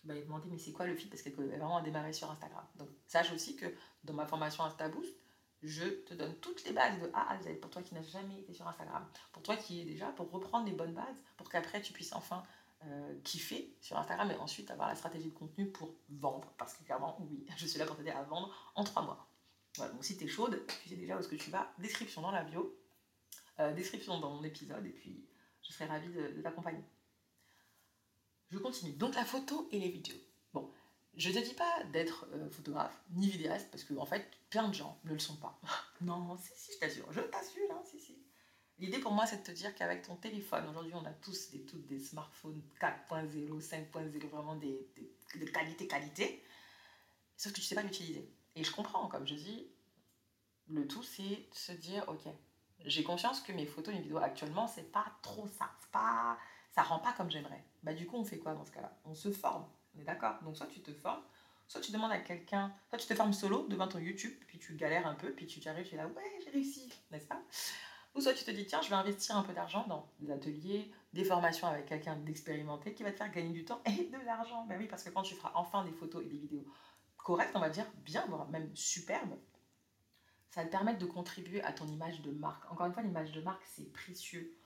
qui 0.00 0.06
m'a 0.06 0.14
demandé, 0.14 0.48
mais 0.50 0.56
c'est 0.56 0.72
quoi 0.72 0.86
le 0.86 0.94
feed? 0.94 1.10
Parce 1.10 1.20
qu'elle 1.20 1.34
a 1.34 1.58
vraiment 1.58 1.82
démarré 1.82 2.14
sur 2.14 2.30
Instagram. 2.30 2.64
Donc, 2.76 2.88
sache 3.06 3.30
aussi 3.32 3.56
que 3.56 3.66
dans 4.04 4.14
ma 4.14 4.24
formation 4.24 4.64
InstaBoost, 4.64 5.14
je 5.62 5.84
te 5.84 6.14
donne 6.14 6.34
toutes 6.36 6.64
les 6.64 6.72
bases 6.72 7.00
de 7.00 7.10
A 7.12 7.32
à 7.32 7.42
Z 7.42 7.60
pour 7.60 7.70
toi 7.70 7.82
qui 7.82 7.94
n'as 7.94 8.02
jamais 8.02 8.38
été 8.38 8.52
sur 8.52 8.66
Instagram, 8.68 9.06
pour 9.32 9.42
toi 9.42 9.56
qui 9.56 9.80
es 9.80 9.84
déjà, 9.84 10.06
pour 10.12 10.30
reprendre 10.30 10.66
les 10.66 10.72
bonnes 10.72 10.94
bases, 10.94 11.22
pour 11.36 11.48
qu'après 11.48 11.82
tu 11.82 11.92
puisses 11.92 12.12
enfin 12.12 12.44
euh, 12.84 13.18
kiffer 13.24 13.76
sur 13.80 13.98
Instagram 13.98 14.30
et 14.30 14.36
ensuite 14.36 14.70
avoir 14.70 14.88
la 14.88 14.94
stratégie 14.94 15.30
de 15.30 15.34
contenu 15.34 15.68
pour 15.70 15.96
vendre. 16.10 16.52
Parce 16.58 16.74
que 16.74 16.84
clairement, 16.84 17.16
oui, 17.20 17.44
je 17.56 17.66
suis 17.66 17.78
là 17.78 17.86
pour 17.86 17.96
t'aider 17.96 18.10
à 18.10 18.22
vendre 18.22 18.54
en 18.76 18.84
trois 18.84 19.02
mois. 19.02 19.28
Voilà, 19.76 19.92
donc 19.92 20.04
si 20.04 20.16
tu 20.16 20.24
es 20.24 20.28
chaude, 20.28 20.64
tu 20.82 20.88
sais 20.88 20.96
déjà 20.96 21.16
où 21.16 21.20
est-ce 21.20 21.28
que 21.28 21.36
tu 21.36 21.50
vas. 21.50 21.72
Description 21.78 22.22
dans 22.22 22.30
la 22.30 22.44
bio, 22.44 22.78
euh, 23.58 23.72
description 23.74 24.20
dans 24.20 24.30
mon 24.30 24.44
épisode, 24.44 24.84
et 24.86 24.92
puis 24.92 25.28
je 25.62 25.72
serai 25.72 25.86
ravie 25.86 26.08
de, 26.08 26.40
t'accompagner. 26.40 26.84
Je 28.50 28.58
continue. 28.58 28.92
Donc 28.92 29.14
la 29.14 29.24
photo 29.24 29.68
et 29.72 29.78
les 29.78 29.88
vidéos. 29.88 30.16
Je 31.18 31.32
te 31.32 31.38
dis 31.38 31.54
pas 31.54 31.82
d'être 31.92 32.26
euh, 32.32 32.48
photographe 32.48 32.96
ni 33.10 33.28
vidéaste, 33.28 33.68
parce 33.72 33.82
que 33.82 33.92
en 33.94 34.06
fait, 34.06 34.30
plein 34.50 34.68
de 34.68 34.74
gens 34.74 35.00
ne 35.04 35.12
le 35.12 35.18
sont 35.18 35.34
pas. 35.36 35.60
non, 36.00 36.36
si, 36.36 36.52
si, 36.54 36.72
je 36.72 36.78
t'assure, 36.78 37.12
je 37.12 37.20
t'assure, 37.20 37.68
hein, 37.72 37.82
si, 37.84 37.98
si. 37.98 38.16
L'idée 38.78 39.00
pour 39.00 39.10
moi, 39.10 39.26
c'est 39.26 39.38
de 39.38 39.42
te 39.42 39.50
dire 39.50 39.74
qu'avec 39.74 40.02
ton 40.02 40.14
téléphone, 40.14 40.68
aujourd'hui, 40.68 40.94
on 40.94 41.04
a 41.04 41.10
tous 41.10 41.50
des, 41.50 41.62
toutes 41.62 41.84
des 41.86 41.98
smartphones 41.98 42.62
4.0, 42.80 43.60
5.0, 43.60 44.28
vraiment 44.28 44.54
des, 44.54 44.88
de 45.34 45.44
qualité, 45.46 45.88
qualité. 45.88 46.44
Sauf 47.36 47.50
que 47.52 47.56
tu 47.56 47.62
ne 47.62 47.66
sais 47.66 47.74
pas 47.74 47.82
l'utiliser. 47.82 48.32
Et 48.54 48.62
je 48.62 48.70
comprends, 48.70 49.08
comme 49.08 49.26
je 49.26 49.34
dis, 49.34 49.66
le 50.68 50.86
tout, 50.86 51.02
c'est 51.02 51.22
de 51.22 51.48
se 51.54 51.72
dire, 51.72 52.08
ok, 52.08 52.32
j'ai 52.84 53.02
conscience 53.02 53.40
que 53.40 53.50
mes 53.50 53.66
photos, 53.66 53.92
mes 53.92 54.00
vidéos 54.00 54.18
actuellement, 54.18 54.68
c'est 54.68 54.92
pas 54.92 55.06
trop 55.22 55.48
ça. 55.48 55.68
Pas, 55.90 56.38
ça 56.70 56.82
rend 56.82 57.00
pas 57.00 57.12
comme 57.14 57.30
j'aimerais. 57.30 57.64
Bah, 57.82 57.92
du 57.92 58.06
coup, 58.06 58.16
on 58.16 58.24
fait 58.24 58.38
quoi 58.38 58.54
dans 58.54 58.64
ce 58.64 58.70
cas-là? 58.70 58.96
On 59.04 59.16
se 59.16 59.32
forme. 59.32 59.66
D'accord? 60.04 60.42
Donc, 60.42 60.56
soit 60.56 60.66
tu 60.66 60.80
te 60.80 60.92
formes, 60.92 61.22
soit 61.66 61.80
tu 61.80 61.92
demandes 61.92 62.12
à 62.12 62.18
quelqu'un, 62.18 62.72
soit 62.88 62.98
tu 62.98 63.06
te 63.06 63.14
formes 63.14 63.32
solo 63.32 63.66
devant 63.68 63.88
ton 63.88 63.98
YouTube, 63.98 64.32
puis 64.46 64.58
tu 64.58 64.74
galères 64.74 65.06
un 65.06 65.14
peu, 65.14 65.32
puis 65.32 65.46
tu 65.46 65.66
arrives, 65.68 65.86
tu 65.86 65.94
es 65.94 65.98
là, 65.98 66.06
ouais, 66.06 66.38
j'ai 66.44 66.50
réussi, 66.50 66.92
n'est-ce 67.10 67.26
pas? 67.26 67.40
Ou 68.14 68.20
soit 68.20 68.34
tu 68.34 68.44
te 68.44 68.50
dis, 68.50 68.66
tiens, 68.66 68.80
je 68.82 68.88
vais 68.88 68.96
investir 68.96 69.36
un 69.36 69.42
peu 69.42 69.52
d'argent 69.52 69.86
dans 69.86 70.08
des 70.18 70.32
ateliers, 70.32 70.90
des 71.12 71.24
formations 71.24 71.68
avec 71.68 71.86
quelqu'un 71.86 72.16
d'expérimenté 72.16 72.94
qui 72.94 73.02
va 73.02 73.12
te 73.12 73.16
faire 73.16 73.30
gagner 73.30 73.52
du 73.52 73.64
temps 73.64 73.80
et 73.84 74.04
de 74.04 74.24
l'argent. 74.24 74.64
Ben 74.66 74.78
oui, 74.78 74.86
parce 74.86 75.04
que 75.04 75.10
quand 75.10 75.22
tu 75.22 75.34
feras 75.34 75.52
enfin 75.54 75.84
des 75.84 75.92
photos 75.92 76.24
et 76.24 76.26
des 76.26 76.38
vidéos 76.38 76.66
correctes, 77.16 77.52
on 77.54 77.60
va 77.60 77.70
dire 77.70 77.86
bien, 78.04 78.24
voire 78.28 78.48
même 78.48 78.74
superbes, 78.74 79.38
ça 80.50 80.62
va 80.62 80.66
te 80.66 80.72
permettre 80.72 80.98
de 80.98 81.06
contribuer 81.06 81.62
à 81.62 81.72
ton 81.72 81.86
image 81.86 82.22
de 82.22 82.30
marque. 82.30 82.70
Encore 82.72 82.86
une 82.86 82.92
fois, 82.92 83.02
l'image 83.02 83.32
de 83.32 83.40
marque, 83.42 83.62
c'est 83.66 83.92
précieux 83.92 84.56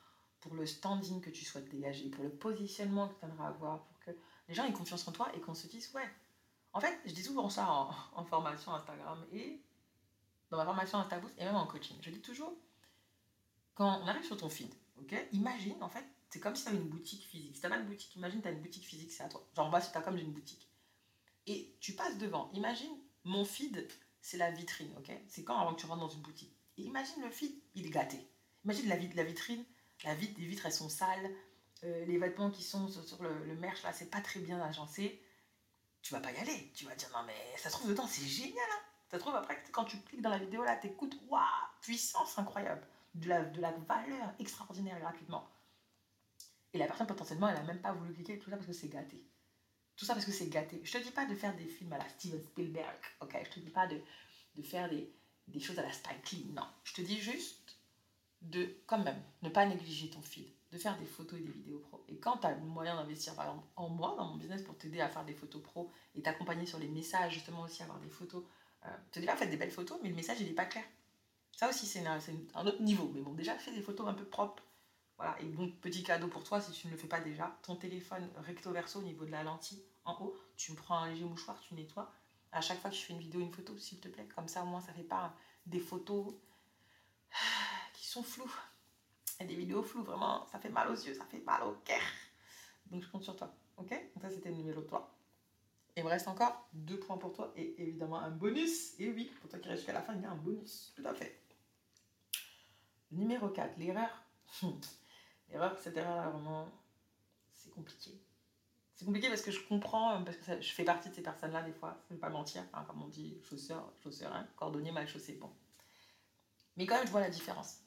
pour 0.40 0.54
le 0.54 0.64
standing 0.64 1.20
que 1.20 1.30
tu 1.30 1.44
souhaites 1.44 1.68
dégager, 1.68 2.08
pour 2.08 2.24
le 2.24 2.30
positionnement 2.30 3.08
que 3.08 3.18
tu 3.18 3.26
aimerais 3.26 3.48
avoir, 3.48 3.86
les 4.52 4.56
gens 4.56 4.66
aient 4.66 4.72
confiance 4.72 5.08
en 5.08 5.12
toi 5.12 5.34
et 5.34 5.40
qu'on 5.40 5.54
se 5.54 5.66
dise, 5.66 5.90
ouais. 5.94 6.08
En 6.74 6.80
fait, 6.80 7.00
je 7.06 7.12
dis 7.12 7.22
souvent 7.22 7.48
ça 7.48 7.70
en, 7.70 7.90
en 8.20 8.24
formation 8.24 8.74
Instagram 8.74 9.24
et 9.32 9.58
dans 10.50 10.58
ma 10.58 10.66
formation 10.66 10.98
Instaboost 10.98 11.32
et 11.38 11.44
même 11.44 11.56
en 11.56 11.66
coaching. 11.66 11.96
Je 12.02 12.10
dis 12.10 12.20
toujours, 12.20 12.52
quand 13.74 14.02
on 14.02 14.06
arrive 14.06 14.24
sur 14.24 14.36
ton 14.36 14.50
feed, 14.50 14.70
ok, 14.98 15.14
imagine 15.32 15.82
en 15.82 15.88
fait, 15.88 16.04
c'est 16.28 16.38
comme 16.38 16.54
si 16.54 16.64
tu 16.64 16.68
avais 16.68 16.76
une 16.76 16.88
boutique 16.88 17.24
physique. 17.24 17.56
Si 17.56 17.62
tu 17.62 17.68
pas 17.68 17.78
une 17.78 17.86
boutique, 17.86 18.14
imagine 18.14 18.42
tu 18.42 18.48
as 18.48 18.50
une 18.50 18.60
boutique 18.60 18.84
physique, 18.84 19.10
c'est 19.10 19.22
à 19.22 19.28
toi. 19.30 19.42
Genre 19.56 19.70
moi, 19.70 19.80
si 19.80 19.90
tu 19.90 19.96
as 19.96 20.02
comme 20.02 20.18
une 20.18 20.32
boutique. 20.32 20.68
Et 21.46 21.74
tu 21.80 21.94
passes 21.94 22.18
devant. 22.18 22.50
Imagine, 22.52 22.92
mon 23.24 23.46
feed, 23.46 23.88
c'est 24.20 24.36
la 24.36 24.50
vitrine, 24.50 24.94
ok? 24.98 25.10
C'est 25.28 25.44
quand 25.44 25.58
avant 25.58 25.72
que 25.74 25.80
tu 25.80 25.86
rentres 25.86 26.00
dans 26.00 26.10
une 26.10 26.20
boutique. 26.20 26.54
Et 26.76 26.82
imagine 26.82 27.22
le 27.22 27.30
feed, 27.30 27.54
il 27.74 27.86
est 27.86 27.90
gâté. 27.90 28.18
Imagine 28.64 28.88
la, 28.88 28.96
la 28.96 29.24
vitrine, 29.24 29.64
la 30.04 30.14
vitre, 30.14 30.38
les 30.38 30.46
vitres, 30.46 30.66
elles 30.66 30.72
sont 30.72 30.90
sales. 30.90 31.30
Euh, 31.84 32.04
les 32.04 32.18
vêtements 32.18 32.50
qui 32.50 32.62
sont 32.62 32.88
sur, 32.88 33.22
le, 33.22 33.56
merch, 33.56 33.82
là, 33.82 33.92
c'est 33.92 34.10
pas 34.10 34.20
très 34.20 34.40
bien 34.40 34.60
agencé. 34.60 35.20
Tu 36.02 36.14
vas 36.14 36.20
pas 36.20 36.32
y 36.32 36.36
aller. 36.36 36.72
Tu 36.74 36.84
vas 36.84 36.94
dire, 36.94 37.08
non 37.12 37.22
mais 37.26 37.56
ça 37.56 37.70
se 37.70 37.74
trouve 37.74 37.90
dedans, 37.90 38.06
c'est 38.06 38.26
génial. 38.26 38.66
Hein 38.72 38.82
ça 39.10 39.18
se 39.18 39.22
trouve 39.22 39.34
après, 39.34 39.62
quand 39.72 39.84
tu 39.84 39.98
cliques 40.00 40.22
dans 40.22 40.30
la 40.30 40.38
vidéo, 40.38 40.64
là, 40.64 40.76
t'écoutes, 40.76 41.16
waouh, 41.28 41.42
puissance 41.80 42.38
incroyable 42.38 42.86
de 43.14 43.28
la, 43.28 43.44
de 43.44 43.60
la 43.60 43.72
valeur 43.72 44.32
extraordinaire 44.38 44.98
gratuitement. 45.00 45.46
Et 46.72 46.78
la 46.78 46.86
personne 46.86 47.06
potentiellement, 47.06 47.48
elle 47.48 47.56
n'a 47.56 47.62
même 47.62 47.82
pas 47.82 47.92
voulu 47.92 48.14
cliquer, 48.14 48.38
tout 48.38 48.48
ça 48.48 48.56
parce 48.56 48.66
que 48.66 48.72
c'est 48.72 48.88
gâté. 48.88 49.22
Tout 49.96 50.06
ça 50.06 50.14
parce 50.14 50.24
que 50.24 50.32
c'est 50.32 50.48
gâté. 50.48 50.80
Je 50.84 50.92
te 50.92 51.02
dis 51.02 51.10
pas 51.10 51.26
de 51.26 51.34
faire 51.34 51.54
des 51.54 51.66
films 51.66 51.92
à 51.92 51.98
la 51.98 52.08
Steven 52.08 52.42
Spielberg, 52.42 52.96
ok? 53.20 53.36
Je 53.44 53.50
te 53.50 53.60
dis 53.60 53.70
pas 53.70 53.86
de, 53.86 54.00
faire 54.62 54.88
des, 54.88 55.12
des, 55.48 55.60
choses 55.60 55.78
à 55.78 55.82
la 55.82 55.92
Spike 55.92 56.46
non. 56.54 56.66
Je 56.84 56.94
te 56.94 57.02
dis 57.02 57.20
juste 57.20 57.76
de, 58.40 58.78
quand 58.86 58.98
même, 58.98 59.22
ne 59.42 59.50
pas 59.50 59.66
négliger 59.66 60.08
ton 60.08 60.22
feed, 60.22 60.48
de 60.72 60.78
faire 60.78 60.98
des 60.98 61.04
photos 61.04 61.38
et 61.38 61.42
des 61.42 61.52
vidéos 61.52 61.78
pro. 61.78 62.02
Et 62.08 62.16
quand 62.16 62.38
tu 62.38 62.46
as 62.46 62.52
le 62.54 62.62
moyen 62.62 62.96
d'investir, 62.96 63.34
par 63.34 63.44
exemple, 63.46 63.66
en 63.76 63.88
moi, 63.90 64.14
dans 64.16 64.26
mon 64.26 64.36
business, 64.36 64.62
pour 64.62 64.76
t'aider 64.76 65.00
à 65.00 65.08
faire 65.08 65.24
des 65.24 65.34
photos 65.34 65.62
pro 65.62 65.90
et 66.14 66.22
t'accompagner 66.22 66.64
sur 66.64 66.78
les 66.78 66.88
messages, 66.88 67.34
justement 67.34 67.62
aussi 67.62 67.82
avoir 67.82 68.00
des 68.00 68.08
photos, 68.08 68.42
euh, 68.86 68.88
te 69.12 69.20
dis 69.20 69.26
faites 69.26 69.50
des 69.50 69.58
belles 69.58 69.70
photos, 69.70 69.98
mais 70.02 70.08
le 70.08 70.14
message, 70.14 70.40
il 70.40 70.46
n'est 70.46 70.54
pas 70.54 70.64
clair. 70.64 70.84
Ça 71.54 71.68
aussi, 71.68 71.86
c'est 71.86 72.04
un, 72.06 72.66
autre 72.66 72.80
niveau. 72.80 73.10
Mais 73.14 73.20
bon, 73.20 73.34
déjà, 73.34 73.56
fais 73.58 73.72
des 73.72 73.82
photos 73.82 74.08
un 74.08 74.14
peu 74.14 74.24
propres. 74.24 74.62
Voilà. 75.18 75.38
Et 75.40 75.44
donc, 75.44 75.78
petit 75.80 76.02
cadeau 76.02 76.28
pour 76.28 76.42
toi, 76.42 76.60
si 76.60 76.72
tu 76.72 76.86
ne 76.86 76.92
le 76.92 76.98
fais 76.98 77.06
pas 77.06 77.20
déjà, 77.20 77.54
ton 77.62 77.76
téléphone 77.76 78.28
recto-verso 78.46 78.98
au 78.98 79.02
niveau 79.02 79.26
de 79.26 79.30
la 79.30 79.42
lentille, 79.42 79.84
en 80.06 80.14
haut, 80.22 80.34
tu 80.56 80.72
me 80.72 80.76
prends 80.76 80.96
un 80.96 81.10
léger 81.10 81.24
mouchoir, 81.24 81.60
tu 81.60 81.74
nettoies. 81.74 82.10
À 82.50 82.62
chaque 82.62 82.80
fois 82.80 82.90
que 82.90 82.96
tu 82.96 83.02
fais 83.02 83.12
une 83.12 83.20
vidéo, 83.20 83.40
une 83.40 83.52
photo, 83.52 83.76
s'il 83.76 84.00
te 84.00 84.08
plaît. 84.08 84.26
Comme 84.34 84.48
ça, 84.48 84.62
au 84.62 84.66
moins, 84.66 84.80
ça 84.80 84.94
fait 84.94 85.02
pas 85.02 85.34
des 85.66 85.80
photos 85.80 86.34
qui 87.92 88.06
sont 88.06 88.22
floues. 88.22 88.50
Des 89.46 89.54
vidéos 89.54 89.82
floues, 89.82 90.02
vraiment, 90.02 90.46
ça 90.46 90.58
fait 90.58 90.68
mal 90.68 90.88
aux 90.88 90.94
yeux, 90.94 91.14
ça 91.14 91.24
fait 91.24 91.40
mal 91.40 91.62
au 91.62 91.72
cœur. 91.84 92.00
Donc, 92.86 93.02
je 93.02 93.08
compte 93.08 93.24
sur 93.24 93.36
toi. 93.36 93.54
Ok? 93.76 93.90
Donc, 93.90 94.22
ça, 94.22 94.30
c'était 94.30 94.50
le 94.50 94.56
numéro 94.56 94.82
3. 94.82 95.18
Et 95.94 96.00
il 96.00 96.04
me 96.04 96.08
reste 96.08 96.28
encore 96.28 96.68
deux 96.72 96.98
points 96.98 97.18
pour 97.18 97.32
toi 97.32 97.52
et 97.54 97.82
évidemment 97.82 98.18
un 98.18 98.30
bonus. 98.30 98.98
Et 98.98 99.10
oui, 99.10 99.30
pour 99.40 99.50
toi 99.50 99.58
qui 99.58 99.68
reste 99.68 99.80
jusqu'à 99.80 99.92
la 99.92 100.02
fin, 100.02 100.14
il 100.14 100.22
y 100.22 100.24
a 100.24 100.30
un 100.30 100.36
bonus. 100.36 100.92
Tout 100.96 101.02
à 101.04 101.12
fait. 101.12 101.42
Numéro 103.10 103.48
4, 103.48 103.76
l'erreur. 103.76 104.24
l'erreur, 105.50 105.78
cette 105.78 105.96
erreur-là, 105.96 106.30
vraiment, 106.30 106.68
c'est 107.52 107.70
compliqué. 107.70 108.18
C'est 108.94 109.04
compliqué 109.04 109.28
parce 109.28 109.42
que 109.42 109.50
je 109.50 109.66
comprends, 109.66 110.22
parce 110.24 110.36
que 110.36 110.60
je 110.60 110.72
fais 110.72 110.84
partie 110.84 111.10
de 111.10 111.14
ces 111.14 111.22
personnes-là 111.22 111.62
des 111.62 111.72
fois, 111.72 111.98
je 112.08 112.14
ne 112.14 112.16
vais 112.16 112.20
pas 112.20 112.30
mentir, 112.30 112.62
hein, 112.72 112.84
comme 112.86 113.02
on 113.02 113.08
dit, 113.08 113.38
chausseur, 113.42 113.92
chausseur, 114.02 114.32
hein, 114.32 114.46
cordonnier 114.56 114.92
mal 114.92 115.06
chaussé, 115.06 115.34
bon. 115.34 115.50
Mais 116.76 116.86
quand 116.86 116.96
même, 116.96 117.06
je 117.06 117.10
vois 117.10 117.20
la 117.20 117.30
différence. 117.30 117.80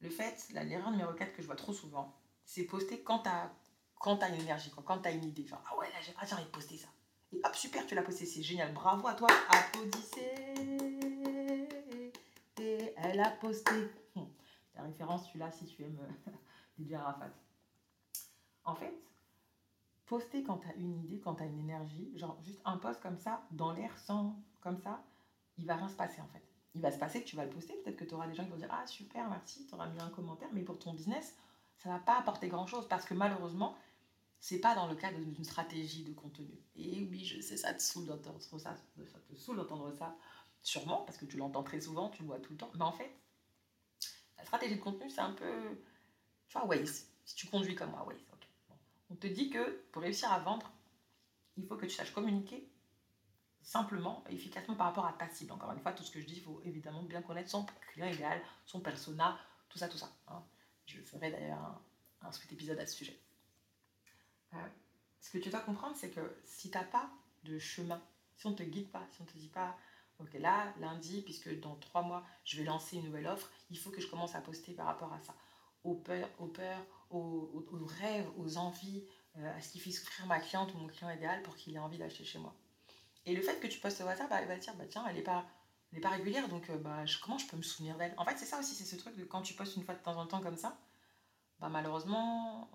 Le 0.00 0.10
fait, 0.10 0.48
l'erreur 0.52 0.90
numéro 0.90 1.12
4 1.12 1.32
que 1.32 1.42
je 1.42 1.46
vois 1.46 1.56
trop 1.56 1.72
souvent, 1.72 2.14
c'est 2.44 2.64
poster 2.64 3.02
quand 3.02 3.20
tu 3.20 3.28
as, 3.28 3.52
quand 3.98 4.18
une 4.22 4.40
énergie, 4.40 4.70
quand, 4.70 4.82
quand 4.82 4.98
tu 4.98 5.08
as 5.08 5.12
une 5.12 5.24
idée. 5.24 5.46
Genre, 5.46 5.62
ah 5.70 5.78
ouais, 5.78 5.88
là, 5.90 5.98
j'ai 6.00 6.34
envie 6.34 6.44
de 6.44 6.48
poster 6.48 6.78
ça. 6.78 6.88
Et 7.32 7.40
hop, 7.44 7.54
super, 7.54 7.86
tu 7.86 7.94
l'as 7.94 8.02
posté, 8.02 8.26
c'est 8.26 8.42
génial, 8.42 8.72
bravo 8.72 9.06
à 9.06 9.14
toi, 9.14 9.28
applaudissez. 9.50 10.54
Et 12.60 12.94
elle 12.96 13.20
a 13.20 13.30
posté. 13.30 13.72
Hum 14.16 14.26
référence, 14.82 15.26
celui-là, 15.26 15.50
si 15.50 15.66
tu 15.66 15.82
aimes 15.82 15.98
euh, 16.00 16.30
DJ 16.78 16.94
Arafat. 16.94 17.30
En 18.64 18.74
fait, 18.74 18.94
poster 20.06 20.42
quand 20.42 20.58
tu 20.58 20.68
as 20.68 20.74
une 20.74 20.98
idée, 21.04 21.20
quand 21.20 21.36
tu 21.36 21.42
as 21.42 21.46
une 21.46 21.58
énergie, 21.58 22.10
genre 22.16 22.40
juste 22.42 22.60
un 22.64 22.76
post 22.76 23.00
comme 23.00 23.18
ça, 23.18 23.46
dans 23.50 23.72
l'air, 23.72 23.96
sans, 23.98 24.36
comme 24.60 24.78
ça, 24.78 25.02
il 25.56 25.66
va 25.66 25.76
rien 25.76 25.88
se 25.88 25.96
passer 25.96 26.20
en 26.20 26.28
fait. 26.28 26.42
Il 26.74 26.80
va 26.80 26.90
se 26.90 26.98
passer 26.98 27.22
que 27.22 27.28
tu 27.28 27.36
vas 27.36 27.44
le 27.44 27.50
poster, 27.50 27.74
peut-être 27.82 27.96
que 27.96 28.04
tu 28.04 28.14
auras 28.14 28.28
des 28.28 28.34
gens 28.34 28.44
qui 28.44 28.50
vont 28.50 28.56
dire 28.56 28.68
Ah 28.70 28.86
super, 28.86 29.28
merci, 29.28 29.66
tu 29.66 29.74
auras 29.74 29.88
mis 29.88 30.00
un 30.00 30.10
commentaire, 30.10 30.48
mais 30.52 30.62
pour 30.62 30.78
ton 30.78 30.94
business, 30.94 31.34
ça 31.78 31.88
va 31.88 31.98
pas 31.98 32.18
apporter 32.18 32.48
grand-chose 32.48 32.86
parce 32.88 33.04
que 33.04 33.14
malheureusement, 33.14 33.76
c'est 34.38 34.58
pas 34.58 34.74
dans 34.74 34.86
le 34.86 34.94
cadre 34.94 35.18
d'une 35.18 35.44
stratégie 35.44 36.04
de 36.04 36.12
contenu. 36.12 36.58
Et 36.76 37.06
oui, 37.10 37.24
je 37.24 37.40
sais, 37.40 37.56
ça 37.56 37.74
te 37.74 37.82
saoule 37.82 38.06
d'entendre 38.06 38.40
ça 38.40 38.74
te 38.74 39.34
saoule 39.34 39.56
d'entendre 39.56 39.92
ça, 39.92 40.16
sûrement, 40.62 41.02
parce 41.04 41.18
que 41.18 41.26
tu 41.26 41.36
l'entends 41.36 41.62
très 41.62 41.80
souvent, 41.80 42.08
tu 42.08 42.22
le 42.22 42.28
vois 42.28 42.38
tout 42.38 42.52
le 42.52 42.58
temps. 42.58 42.70
Mais 42.74 42.84
en 42.84 42.92
fait, 42.92 43.12
la 44.38 44.44
stratégie 44.44 44.76
de 44.76 44.80
contenu, 44.80 45.10
c'est 45.10 45.20
un 45.20 45.32
peu, 45.32 45.78
tu 46.48 46.58
vois, 46.58 46.66
Waze. 46.66 47.08
Si 47.24 47.34
tu 47.34 47.46
conduis 47.48 47.74
comme 47.74 47.90
moi, 47.90 48.04
Waze, 48.06 48.24
ok. 48.32 48.48
On 49.10 49.14
te 49.16 49.26
dit 49.26 49.50
que 49.50 49.82
pour 49.92 50.02
réussir 50.02 50.32
à 50.32 50.38
vendre, 50.38 50.70
il 51.56 51.66
faut 51.66 51.76
que 51.76 51.86
tu 51.86 51.92
saches 51.92 52.12
communiquer 52.12 52.69
simplement 53.62 54.24
et 54.28 54.34
efficacement 54.34 54.74
par 54.74 54.88
rapport 54.88 55.06
à 55.06 55.12
ta 55.12 55.28
cible. 55.28 55.52
Encore 55.52 55.72
une 55.72 55.80
fois, 55.80 55.92
tout 55.92 56.02
ce 56.02 56.10
que 56.10 56.20
je 56.20 56.26
dis, 56.26 56.36
il 56.36 56.42
faut 56.42 56.60
évidemment 56.64 57.02
bien 57.02 57.22
connaître 57.22 57.50
son 57.50 57.66
client 57.92 58.06
idéal, 58.06 58.40
son 58.66 58.80
persona, 58.80 59.38
tout 59.68 59.78
ça, 59.78 59.88
tout 59.88 59.98
ça. 59.98 60.10
Hein. 60.28 60.42
Je 60.86 61.00
ferai 61.02 61.30
d'ailleurs 61.30 61.58
un, 61.58 62.28
un 62.28 62.30
épisode 62.52 62.78
à 62.78 62.86
ce 62.86 62.94
sujet. 62.94 63.18
Euh, 64.54 64.56
ce 65.20 65.30
que 65.30 65.38
tu 65.38 65.50
dois 65.50 65.60
comprendre, 65.60 65.96
c'est 65.96 66.10
que 66.10 66.36
si 66.44 66.70
tu 66.70 66.76
n'as 66.76 66.84
pas 66.84 67.10
de 67.44 67.58
chemin, 67.58 68.02
si 68.36 68.46
on 68.46 68.50
ne 68.50 68.56
te 68.56 68.62
guide 68.62 68.90
pas, 68.90 69.06
si 69.12 69.20
on 69.20 69.24
ne 69.24 69.28
te 69.28 69.38
dit 69.38 69.48
pas, 69.48 69.76
ok 70.18 70.32
là, 70.34 70.72
lundi, 70.80 71.22
puisque 71.22 71.60
dans 71.60 71.76
trois 71.76 72.02
mois, 72.02 72.24
je 72.44 72.56
vais 72.56 72.64
lancer 72.64 72.96
une 72.96 73.04
nouvelle 73.04 73.26
offre, 73.26 73.50
il 73.70 73.78
faut 73.78 73.90
que 73.90 74.00
je 74.00 74.08
commence 74.08 74.34
à 74.34 74.40
poster 74.40 74.72
par 74.72 74.86
rapport 74.86 75.12
à 75.12 75.20
ça. 75.20 75.34
Aux 75.84 75.94
peurs, 75.94 76.28
aux, 76.38 76.46
peurs, 76.46 76.84
aux, 77.10 77.64
rêves, 78.00 78.28
aux 78.36 78.56
envies, 78.56 79.04
euh, 79.38 79.56
à 79.56 79.60
ce 79.60 79.70
qui 79.70 79.78
fait 79.78 79.90
souffrir 79.90 80.26
ma 80.26 80.40
cliente 80.40 80.74
ou 80.74 80.78
mon 80.78 80.88
client 80.88 81.10
idéal 81.10 81.42
pour 81.42 81.56
qu'il 81.56 81.74
ait 81.74 81.78
envie 81.78 81.98
d'acheter 81.98 82.24
chez 82.24 82.38
moi. 82.38 82.54
Et 83.26 83.34
le 83.34 83.42
fait 83.42 83.60
que 83.60 83.66
tu 83.66 83.80
postes 83.80 84.00
WhatsApp, 84.00 84.28
bah, 84.30 84.42
il 84.42 84.48
va 84.48 84.56
dire, 84.56 84.74
bah, 84.76 84.84
tiens, 84.88 85.04
elle 85.08 85.16
n'est 85.16 85.22
pas, 85.22 85.46
pas 86.02 86.08
régulière, 86.10 86.48
donc 86.48 86.70
euh, 86.70 86.78
bah, 86.78 87.04
comment 87.22 87.38
je 87.38 87.46
peux 87.46 87.56
me 87.56 87.62
souvenir 87.62 87.96
d'elle? 87.96 88.14
En 88.16 88.24
fait, 88.24 88.36
c'est 88.36 88.46
ça 88.46 88.58
aussi, 88.58 88.74
c'est 88.74 88.84
ce 88.84 88.96
truc 88.96 89.16
de 89.16 89.24
quand 89.24 89.42
tu 89.42 89.54
postes 89.54 89.76
une 89.76 89.84
fois 89.84 89.94
de 89.94 90.02
temps 90.02 90.16
en 90.16 90.26
temps 90.26 90.40
comme 90.40 90.56
ça, 90.56 90.78
bah, 91.60 91.68
malheureusement, 91.68 92.70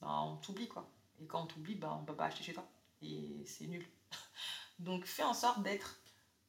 bah, 0.00 0.20
on 0.22 0.36
t'oublie 0.36 0.68
quoi. 0.68 0.90
Et 1.20 1.26
quand 1.26 1.42
on 1.42 1.46
t'oublie, 1.46 1.76
bah, 1.76 1.96
on 2.00 2.04
peut 2.04 2.16
pas 2.16 2.26
acheter 2.26 2.44
chez 2.44 2.54
toi. 2.54 2.68
Et 3.02 3.44
c'est 3.46 3.66
nul. 3.66 3.86
donc 4.78 5.04
fais 5.04 5.22
en 5.22 5.34
sorte 5.34 5.62
d'être 5.62 6.00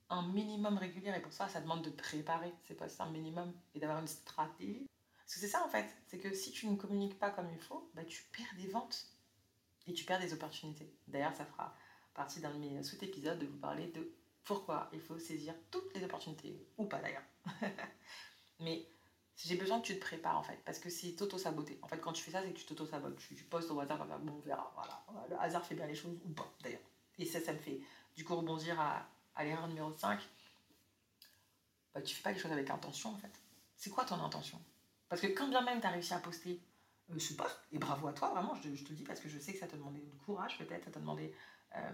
un 0.09 0.27
minimum 0.27 0.77
régulier. 0.77 1.13
Et 1.15 1.21
pour 1.21 1.33
ça, 1.33 1.47
ça 1.47 1.61
demande 1.61 1.83
de 1.83 1.89
préparer 1.89 2.53
c'est 2.63 2.75
pas 2.75 2.89
ça 2.89 3.03
un 3.03 3.11
minimum 3.11 3.53
et 3.75 3.79
d'avoir 3.79 3.99
une 3.99 4.07
stratégie. 4.07 4.87
Parce 5.17 5.35
que 5.35 5.39
c'est 5.41 5.47
ça 5.47 5.63
en 5.65 5.69
fait, 5.69 5.87
c'est 6.07 6.19
que 6.19 6.33
si 6.33 6.51
tu 6.51 6.67
ne 6.67 6.75
communiques 6.75 7.19
pas 7.19 7.29
comme 7.29 7.49
il 7.51 7.59
faut, 7.59 7.89
bah, 7.93 8.03
tu 8.05 8.23
perds 8.31 8.55
des 8.57 8.67
ventes. 8.67 9.07
Et 9.87 9.93
tu 9.93 10.03
perds 10.03 10.19
des 10.19 10.33
opportunités. 10.33 10.93
D'ailleurs, 11.07 11.33
ça 11.33 11.45
fera 11.45 11.73
partie 12.17 12.41
d'un 12.41 12.51
de 12.51 12.57
mes 12.57 12.83
sous-épisodes 12.83 13.39
de 13.39 13.45
vous 13.45 13.57
parler 13.57 13.87
de 13.87 14.11
pourquoi 14.43 14.89
il 14.91 14.99
faut 14.99 15.19
saisir 15.19 15.53
toutes 15.71 15.93
les 15.95 16.03
opportunités, 16.03 16.59
ou 16.77 16.85
pas 16.85 16.99
d'ailleurs. 16.99 17.23
Mais 18.59 18.87
j'ai 19.35 19.55
besoin 19.55 19.79
que 19.79 19.85
tu 19.85 19.95
te 19.95 20.01
prépares 20.01 20.37
en 20.37 20.43
fait, 20.43 20.59
parce 20.65 20.79
que 20.79 20.89
c'est 20.89 21.15
t'auto-saboter. 21.15 21.77
En 21.83 21.87
fait, 21.87 21.99
quand 21.99 22.11
tu 22.13 22.23
fais 22.23 22.31
ça, 22.31 22.41
c'est 22.41 22.51
que 22.51 22.57
tu 22.57 22.65
t'auto-sabotes. 22.65 23.17
Tu, 23.17 23.35
postes 23.43 23.69
au 23.69 23.79
hasard, 23.79 24.05
bon, 24.19 24.33
on 24.35 24.39
verra. 24.39 24.73
Voilà. 24.75 25.05
Le 25.29 25.39
hasard 25.39 25.65
fait 25.65 25.75
bien 25.75 25.85
les 25.85 25.95
choses, 25.95 26.17
ou 26.25 26.29
pas 26.29 26.51
d'ailleurs. 26.61 26.81
Et 27.19 27.25
ça, 27.25 27.39
ça 27.39 27.53
me 27.53 27.59
fait 27.59 27.79
du 28.15 28.25
coup 28.25 28.35
rebondir 28.35 28.79
à, 28.81 29.07
l'erreur 29.43 29.67
numéro 29.67 29.93
5. 29.93 30.19
Bah, 31.93 32.01
tu 32.01 32.15
fais 32.15 32.23
pas 32.23 32.31
les 32.31 32.39
choses 32.39 32.51
avec 32.51 32.69
intention 32.69 33.11
en 33.11 33.17
fait. 33.17 33.31
C'est 33.75 33.91
quoi 33.91 34.05
ton 34.05 34.19
intention? 34.23 34.59
Parce 35.07 35.21
que 35.21 35.27
quand 35.27 35.47
bien 35.49 35.61
même 35.61 35.79
tu 35.79 35.85
as 35.85 35.91
réussi 35.91 36.13
à 36.13 36.19
poster 36.19 36.59
ce 37.17 37.33
post, 37.33 37.57
et 37.71 37.79
bravo 37.79 38.07
à 38.07 38.13
toi, 38.13 38.29
vraiment, 38.29 38.53
je, 38.55 38.83
te 38.83 38.89
le 38.89 38.95
dis 38.95 39.03
parce 39.03 39.19
que 39.19 39.29
je 39.29 39.39
sais 39.39 39.53
que 39.53 39.59
ça 39.59 39.67
t'a 39.67 39.77
demandé 39.77 39.99
du 39.99 40.17
courage 40.17 40.57
peut-être, 40.57 40.85
ça 40.85 40.91
t'a 40.91 40.99
demandé 40.99 41.33
euh, 41.75 41.91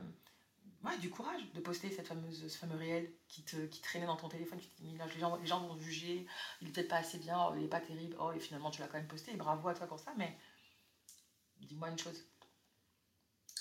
ouais, 0.83 0.97
du 0.97 1.09
courage 1.09 1.41
de 1.53 1.59
poster 1.59 1.91
cette 1.91 2.07
fameuse, 2.07 2.47
ce 2.47 2.57
fameux 2.57 2.75
réel 2.75 3.11
qui, 3.27 3.43
te, 3.43 3.65
traînait 3.81 4.05
dans 4.05 4.15
ton 4.15 4.29
téléphone. 4.29 4.59
Tu 4.59 4.67
te 4.67 4.81
dis, 4.81 4.91
les 4.91 5.19
gens, 5.19 5.35
les 5.37 5.45
gens 5.45 5.59
vont 5.59 5.77
juger, 5.77 6.25
il 6.61 6.67
est 6.67 6.71
peut-être 6.71 6.89
pas 6.89 6.97
assez 6.97 7.19
bien, 7.19 7.37
oh, 7.47 7.53
il 7.55 7.63
est 7.63 7.67
pas 7.69 7.79
terrible, 7.79 8.15
oh, 8.19 8.31
et 8.31 8.39
finalement 8.39 8.71
tu 8.71 8.81
l'as 8.81 8.87
quand 8.87 8.97
même 8.97 9.07
posté, 9.07 9.31
et 9.31 9.37
bravo 9.37 9.67
à 9.67 9.73
toi 9.73 9.87
pour 9.87 9.99
ça, 9.99 10.13
mais 10.17 10.35
dis-moi 11.59 11.89
une 11.89 11.99
chose. 11.99 12.25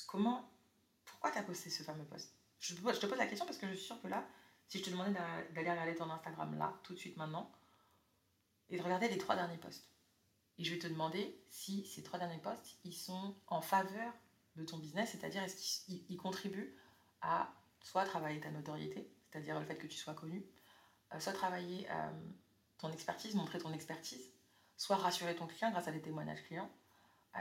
Comment, 0.07 0.51
pourquoi 1.05 1.31
tu 1.31 1.39
as 1.39 1.43
posté 1.43 1.71
ce 1.71 1.83
fameux 1.83 2.05
post? 2.05 2.35
Je, 2.61 2.75
je 2.75 2.99
te 2.99 3.07
pose 3.07 3.19
la 3.19 3.27
question 3.27 3.45
parce 3.45 3.59
que 3.59 3.67
je 3.69 3.75
suis 3.75 3.87
sûre 3.87 4.01
que 4.01 4.09
là, 4.09 4.25
si 4.69 4.79
je 4.79 4.85
te 4.85 4.91
demandais 4.91 5.13
d'aller 5.13 5.71
regarder 5.71 5.95
ton 5.95 6.11
Instagram 6.11 6.57
là, 6.57 6.73
tout 6.83 6.95
de 6.95 6.99
suite 6.99 7.17
maintenant, 7.17 7.51
et 8.71 8.79
de 8.79 8.83
regarder 8.83 9.09
les 9.09 9.19
trois 9.19 9.37
derniers 9.37 9.59
posts. 9.59 9.92
Et 10.59 10.65
je 10.65 10.73
vais 10.73 10.79
te 10.79 10.87
demander 10.87 11.41
si 11.51 11.87
ces 11.87 12.03
trois 12.03 12.19
derniers 12.19 12.39
posts, 12.39 12.77
ils 12.85 12.95
sont 12.95 13.35
en 13.47 13.61
faveur 13.61 14.13
de 14.57 14.65
ton 14.65 14.79
business, 14.79 15.11
c'est-à-dire 15.13 15.43
est-ce 15.43 15.85
qu'ils 15.87 16.17
contribuent 16.17 16.77
à 17.23 17.53
soit 17.81 18.05
travailler 18.05 18.41
ta 18.41 18.51
notoriété, 18.51 19.11
c'est-à-dire 19.31 19.59
le 19.59 19.65
fait 19.65 19.77
que 19.77 19.87
tu 19.87 19.97
sois 19.97 20.15
connu, 20.15 20.45
euh, 21.15 21.21
soit 21.21 21.33
travailler 21.33 21.87
euh, 21.91 22.11
ton 22.79 22.91
expertise, 22.91 23.35
montrer 23.35 23.59
ton 23.59 23.73
expertise, 23.73 24.31
soit 24.77 24.97
rassurer 24.97 25.35
ton 25.35 25.47
client 25.47 25.71
grâce 25.71 25.89
à 25.89 25.93
des 25.93 26.03
témoignages 26.03 26.43
clients, 26.45 26.71
euh, 27.37 27.41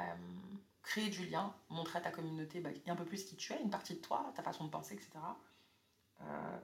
créer 0.84 1.10
du 1.10 1.26
lien, 1.28 1.54
montrer 1.70 2.00
à 2.00 2.02
ta 2.02 2.12
communauté 2.12 2.60
bah, 2.60 2.70
un 2.88 2.96
peu 2.96 3.06
plus 3.06 3.24
qui 3.24 3.36
tu 3.36 3.54
es, 3.54 3.62
une 3.62 3.70
partie 3.70 3.96
de 3.96 4.00
toi, 4.00 4.32
ta 4.36 4.44
façon 4.44 4.66
de 4.66 4.70
penser, 4.70 4.96
etc. 4.96 5.12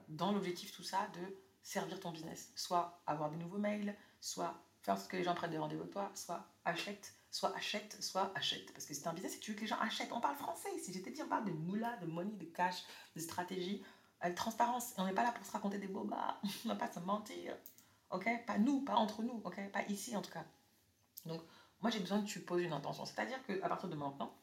dans 0.08 0.30
l'objectif, 0.30 0.70
tout 0.70 0.84
ça, 0.84 1.08
de 1.14 1.36
servir 1.62 1.98
ton 1.98 2.12
business. 2.12 2.52
Soit 2.54 3.02
avoir 3.08 3.28
des 3.28 3.36
nouveaux 3.36 3.58
mails, 3.58 3.96
soit 4.20 4.56
faire 4.96 5.08
que 5.08 5.16
les 5.16 5.24
gens 5.24 5.34
prennent 5.34 5.50
des 5.50 5.58
rendez-vous 5.58 5.82
avec 5.82 5.92
toi, 5.92 6.10
soit 6.14 6.46
achète, 6.64 7.14
soit 7.30 7.54
achète, 7.56 8.02
soit 8.02 8.32
achète. 8.34 8.72
Parce 8.72 8.86
que 8.86 8.94
c'est 8.94 9.06
un 9.06 9.12
business 9.12 9.36
et 9.36 9.40
tu 9.40 9.52
veux 9.52 9.56
que 9.56 9.62
les 9.62 9.66
gens 9.66 9.78
achètent. 9.80 10.12
On 10.12 10.20
parle 10.20 10.36
français. 10.36 10.70
Si 10.78 10.92
j'étais 10.92 11.10
dit, 11.10 11.22
on 11.22 11.28
parle 11.28 11.44
de 11.44 11.52
moula, 11.52 11.96
de 11.96 12.06
money, 12.06 12.32
de 12.32 12.44
cash, 12.44 12.84
de 13.14 13.20
stratégie, 13.20 13.82
avec 14.20 14.36
transparence. 14.36 14.94
On 14.96 15.06
n'est 15.06 15.14
pas 15.14 15.22
là 15.22 15.32
pour 15.32 15.44
se 15.44 15.52
raconter 15.52 15.78
des 15.78 15.88
bobas. 15.88 16.38
on 16.64 16.68
ne 16.68 16.74
va 16.74 16.76
pas 16.76 16.90
se 16.90 17.00
mentir. 17.00 17.56
Ok? 18.10 18.28
Pas 18.46 18.58
nous, 18.58 18.80
pas 18.82 18.94
entre 18.94 19.22
nous. 19.22 19.40
Ok? 19.44 19.60
Pas 19.70 19.82
ici 19.88 20.16
en 20.16 20.22
tout 20.22 20.32
cas. 20.32 20.44
Donc, 21.26 21.42
moi 21.80 21.90
j'ai 21.90 22.00
besoin 22.00 22.20
que 22.20 22.26
tu 22.26 22.40
poses 22.40 22.62
une 22.62 22.72
intention. 22.72 23.04
C'est-à-dire 23.04 23.42
qu'à 23.44 23.68
partir 23.68 23.88
de 23.88 23.94
maintenant, 23.94 24.34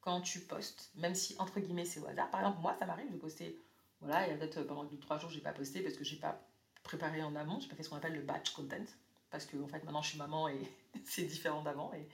quand 0.00 0.20
tu 0.20 0.40
postes, 0.40 0.90
même 0.94 1.14
si 1.14 1.34
entre 1.38 1.60
guillemets 1.60 1.84
c'est 1.84 2.00
au 2.00 2.06
hasard, 2.06 2.30
par 2.30 2.40
exemple, 2.40 2.60
moi 2.60 2.76
ça 2.78 2.86
m'arrive 2.86 3.10
de 3.10 3.16
poster. 3.16 3.60
Voilà, 4.00 4.26
il 4.26 4.30
y 4.30 4.32
a 4.32 4.36
peut-être 4.36 4.62
pendant 4.62 4.84
2-3 4.84 5.20
jours, 5.20 5.30
j'ai 5.30 5.40
pas 5.40 5.52
posté 5.52 5.82
parce 5.82 5.96
que 5.96 6.04
j'ai 6.04 6.16
pas 6.16 6.40
préparé 6.84 7.22
en 7.22 7.34
amont, 7.34 7.58
j'ai 7.58 7.68
pas 7.68 7.74
fait 7.74 7.82
ce 7.82 7.88
qu'on 7.88 7.96
appelle 7.96 8.14
le 8.14 8.22
batch 8.22 8.50
content 8.50 8.84
parce 9.30 9.46
que 9.46 9.56
en 9.62 9.68
fait 9.68 9.82
maintenant 9.84 10.02
je 10.02 10.10
suis 10.10 10.18
maman 10.18 10.48
et 10.48 10.60
c'est 11.04 11.24
différent 11.24 11.62
d'avant 11.62 11.92
et, 11.94 12.08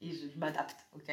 je, 0.00 0.38
m'adapte, 0.38 0.76
ok? 0.94 1.10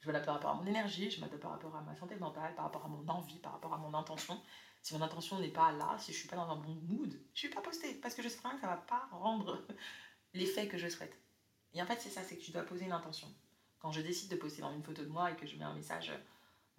Je 0.00 0.06
m'adapte 0.06 0.26
par 0.26 0.34
rapport 0.34 0.50
à 0.50 0.54
mon 0.54 0.66
énergie, 0.66 1.10
je 1.10 1.20
m'adapte 1.20 1.40
par 1.40 1.52
rapport 1.52 1.74
à 1.76 1.82
ma 1.82 1.94
santé 1.94 2.16
mentale, 2.16 2.54
par 2.54 2.64
rapport 2.64 2.84
à 2.84 2.88
mon 2.88 3.06
envie, 3.08 3.38
par 3.38 3.52
rapport 3.52 3.72
à 3.72 3.78
mon 3.78 3.94
intention. 3.94 4.40
Si 4.82 4.94
mon 4.94 5.02
intention 5.02 5.38
n'est 5.38 5.52
pas 5.52 5.72
là, 5.72 5.96
si 5.98 6.12
je 6.12 6.18
suis 6.18 6.28
pas 6.28 6.36
dans 6.36 6.50
un 6.50 6.56
bon 6.56 6.74
mood, 6.82 7.18
je 7.34 7.46
ne 7.46 7.50
vais 7.50 7.54
pas 7.54 7.62
poster 7.62 7.94
parce 7.94 8.14
que 8.14 8.22
je 8.22 8.28
sais 8.28 8.36
que 8.36 8.60
ça 8.60 8.66
va 8.66 8.76
pas 8.76 9.08
rendre 9.12 9.64
l'effet 10.34 10.68
que 10.68 10.78
je 10.78 10.88
souhaite. 10.88 11.16
Et 11.74 11.82
en 11.82 11.86
fait 11.86 12.00
c'est 12.00 12.10
ça, 12.10 12.22
c'est 12.22 12.36
que 12.36 12.42
tu 12.42 12.50
dois 12.50 12.62
poser 12.62 12.84
une 12.84 12.92
intention. 12.92 13.28
Quand 13.78 13.92
je 13.92 14.00
décide 14.00 14.30
de 14.30 14.36
poster 14.36 14.62
dans 14.62 14.72
une 14.72 14.82
photo 14.82 15.02
de 15.02 15.08
moi 15.08 15.30
et 15.30 15.36
que 15.36 15.46
je 15.46 15.56
mets 15.56 15.64
un 15.64 15.74
message 15.74 16.12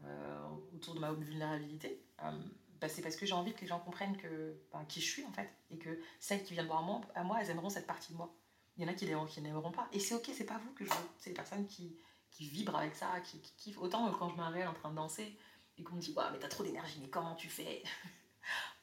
euh, 0.04 0.48
autour 0.76 0.96
de 0.96 1.00
ma 1.00 1.12
vulnérabilité, 1.12 2.04
euh, 2.24 2.32
bah, 2.80 2.90
c'est 2.90 3.02
parce 3.02 3.16
que 3.16 3.26
j'ai 3.26 3.34
envie 3.34 3.54
que 3.54 3.62
les 3.62 3.68
gens 3.68 3.80
comprennent 3.80 4.18
que, 4.18 4.56
qui 4.88 5.02
je 5.02 5.06
suis 5.06 5.26
en 5.26 5.32
fait, 5.32 5.50
et 5.70 5.78
que 5.78 6.00
celles 6.20 6.44
qui 6.44 6.54
viennent 6.54 6.68
voir 6.68 6.84
moi, 6.84 7.02
à 7.16 7.24
moi, 7.24 7.38
elles 7.42 7.50
aimeront 7.50 7.70
cette 7.70 7.88
partie 7.88 8.12
de 8.12 8.18
moi. 8.18 8.34
Il 8.78 8.84
y 8.84 8.86
en 8.86 8.90
a 8.90 8.94
qui, 8.94 9.06
n'aimeront 9.42 9.72
pas. 9.72 9.88
Et 9.92 10.00
c'est 10.00 10.14
ok, 10.14 10.30
c'est 10.34 10.46
pas 10.46 10.60
vous 10.60 10.72
que 10.74 10.86
je 10.86 10.90
veux. 10.90 11.10
C'est 11.18 11.32
les 11.32 11.36
personnes 11.36 11.66
qui, 11.66 11.98
qui 12.30 12.48
vibrent 12.48 12.78
avec 12.78 12.96
ça, 12.96 13.20
qui, 13.22 13.40
kiffent. 13.58 13.80
Autant 13.80 14.12
quand 14.14 14.30
je 14.30 14.40
réveille 14.40 14.68
en 14.68 14.74
train 14.74 14.92
de 14.92 14.96
danser 14.96 15.38
et 15.78 15.84
qu'on 15.84 15.96
me 15.96 16.02
dit, 16.02 16.14
ouais, 16.16 16.24
mais 16.32 16.40
t'as 16.40 16.48
trop 16.48 16.64
d'énergie, 16.64 17.00
mais 17.02 17.10
comment 17.10 17.36
tu 17.36 17.50
fais? 17.50 17.84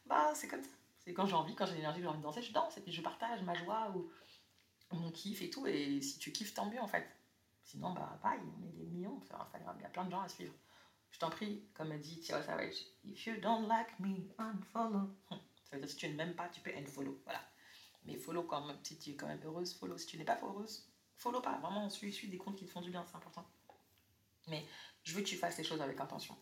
Bah, 0.06 0.32
c'est 0.34 0.48
comme 0.48 0.62
ça. 0.62 0.68
C'est 0.98 1.14
quand 1.14 1.24
j'ai 1.24 1.34
envie, 1.34 1.54
quand 1.54 1.64
j'ai 1.64 1.76
l'énergie, 1.76 2.02
j'ai 2.02 2.06
envie 2.06 2.18
de 2.18 2.22
danser, 2.22 2.42
je 2.42 2.52
danse 2.52 2.76
et 2.76 2.82
puis 2.82 2.92
je 2.92 3.00
partage 3.00 3.42
ma 3.42 3.54
joie 3.54 3.90
ou 3.96 4.10
mon 4.94 5.10
kiff 5.10 5.40
et 5.40 5.48
tout. 5.48 5.66
Et 5.66 6.02
si 6.02 6.18
tu 6.18 6.30
kiffes, 6.30 6.52
tant 6.52 6.66
mieux 6.66 6.80
en 6.80 6.86
fait. 6.86 7.08
Sinon, 7.62 7.94
bah, 7.94 8.18
pareil, 8.20 8.40
on 8.42 8.66
est 8.66 8.72
des 8.72 8.84
millions 8.84 9.18
il 9.78 9.82
y 9.82 9.86
a 9.86 9.88
plein 9.88 10.04
de 10.04 10.10
gens 10.10 10.20
à 10.20 10.28
suivre. 10.28 10.52
Je 11.14 11.20
t'en 11.20 11.30
prie, 11.30 11.62
comme 11.74 11.92
a 11.92 11.96
dit 11.96 12.18
Thierry 12.18 12.42
Savage, 12.42 12.74
if 13.04 13.24
you 13.24 13.36
don't 13.40 13.68
like 13.68 14.00
me, 14.00 14.16
unfollow. 14.36 15.14
Ça 15.30 15.76
veut 15.76 15.78
dire 15.78 15.88
si 15.88 15.96
tu 15.96 16.08
ne 16.08 16.14
m'aimes 16.14 16.34
pas, 16.34 16.48
tu 16.48 16.60
peux 16.60 16.72
unfollow. 16.76 17.20
Voilà. 17.22 17.40
Mais 18.04 18.16
follow 18.16 18.42
quand 18.42 18.66
même, 18.66 18.76
si 18.82 18.98
tu 18.98 19.10
es 19.10 19.14
quand 19.14 19.28
même 19.28 19.38
heureuse, 19.44 19.74
follow. 19.74 19.96
Si 19.96 20.06
tu 20.08 20.18
n'es 20.18 20.24
pas 20.24 20.40
heureuse, 20.42 20.90
follow 21.16 21.40
pas. 21.40 21.56
Vraiment, 21.58 21.88
suis, 21.88 22.26
des 22.26 22.36
comptes 22.36 22.56
qui 22.56 22.66
te 22.66 22.70
font 22.72 22.80
du 22.80 22.90
bien, 22.90 23.04
c'est 23.08 23.14
important. 23.14 23.46
Mais 24.48 24.66
je 25.04 25.14
veux 25.14 25.22
que 25.22 25.28
tu 25.28 25.36
fasses 25.36 25.56
les 25.56 25.62
choses 25.62 25.80
avec 25.80 26.00
intention. 26.00 26.36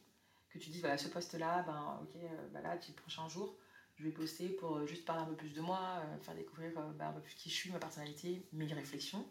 Que 0.49 0.59
tu 0.59 0.71
dis, 0.71 0.81
voilà, 0.81 0.97
ce 0.97 1.09
poste-là, 1.09 1.65
ben, 1.65 2.01
ok, 2.05 2.17
euh, 2.17 2.49
ben 2.49 2.63
là, 2.63 2.75
le 2.75 2.95
prochain 2.95 3.29
jour, 3.29 3.55
je 3.97 4.05
vais 4.05 4.11
poster 4.11 4.49
pour 4.49 4.77
euh, 4.77 4.87
juste 4.87 5.05
parler 5.05 5.21
un 5.21 5.27
peu 5.27 5.37
plus 5.37 5.53
de 5.53 5.61
moi, 5.61 6.01
euh, 6.03 6.19
faire 6.21 6.35
découvrir 6.35 6.73
ben, 6.95 7.09
un 7.09 7.13
peu 7.13 7.21
plus 7.21 7.35
qui 7.35 7.51
je 7.51 7.55
suis, 7.55 7.71
ma 7.71 7.79
personnalité, 7.79 8.49
mes 8.53 8.73
réflexions, 8.73 9.29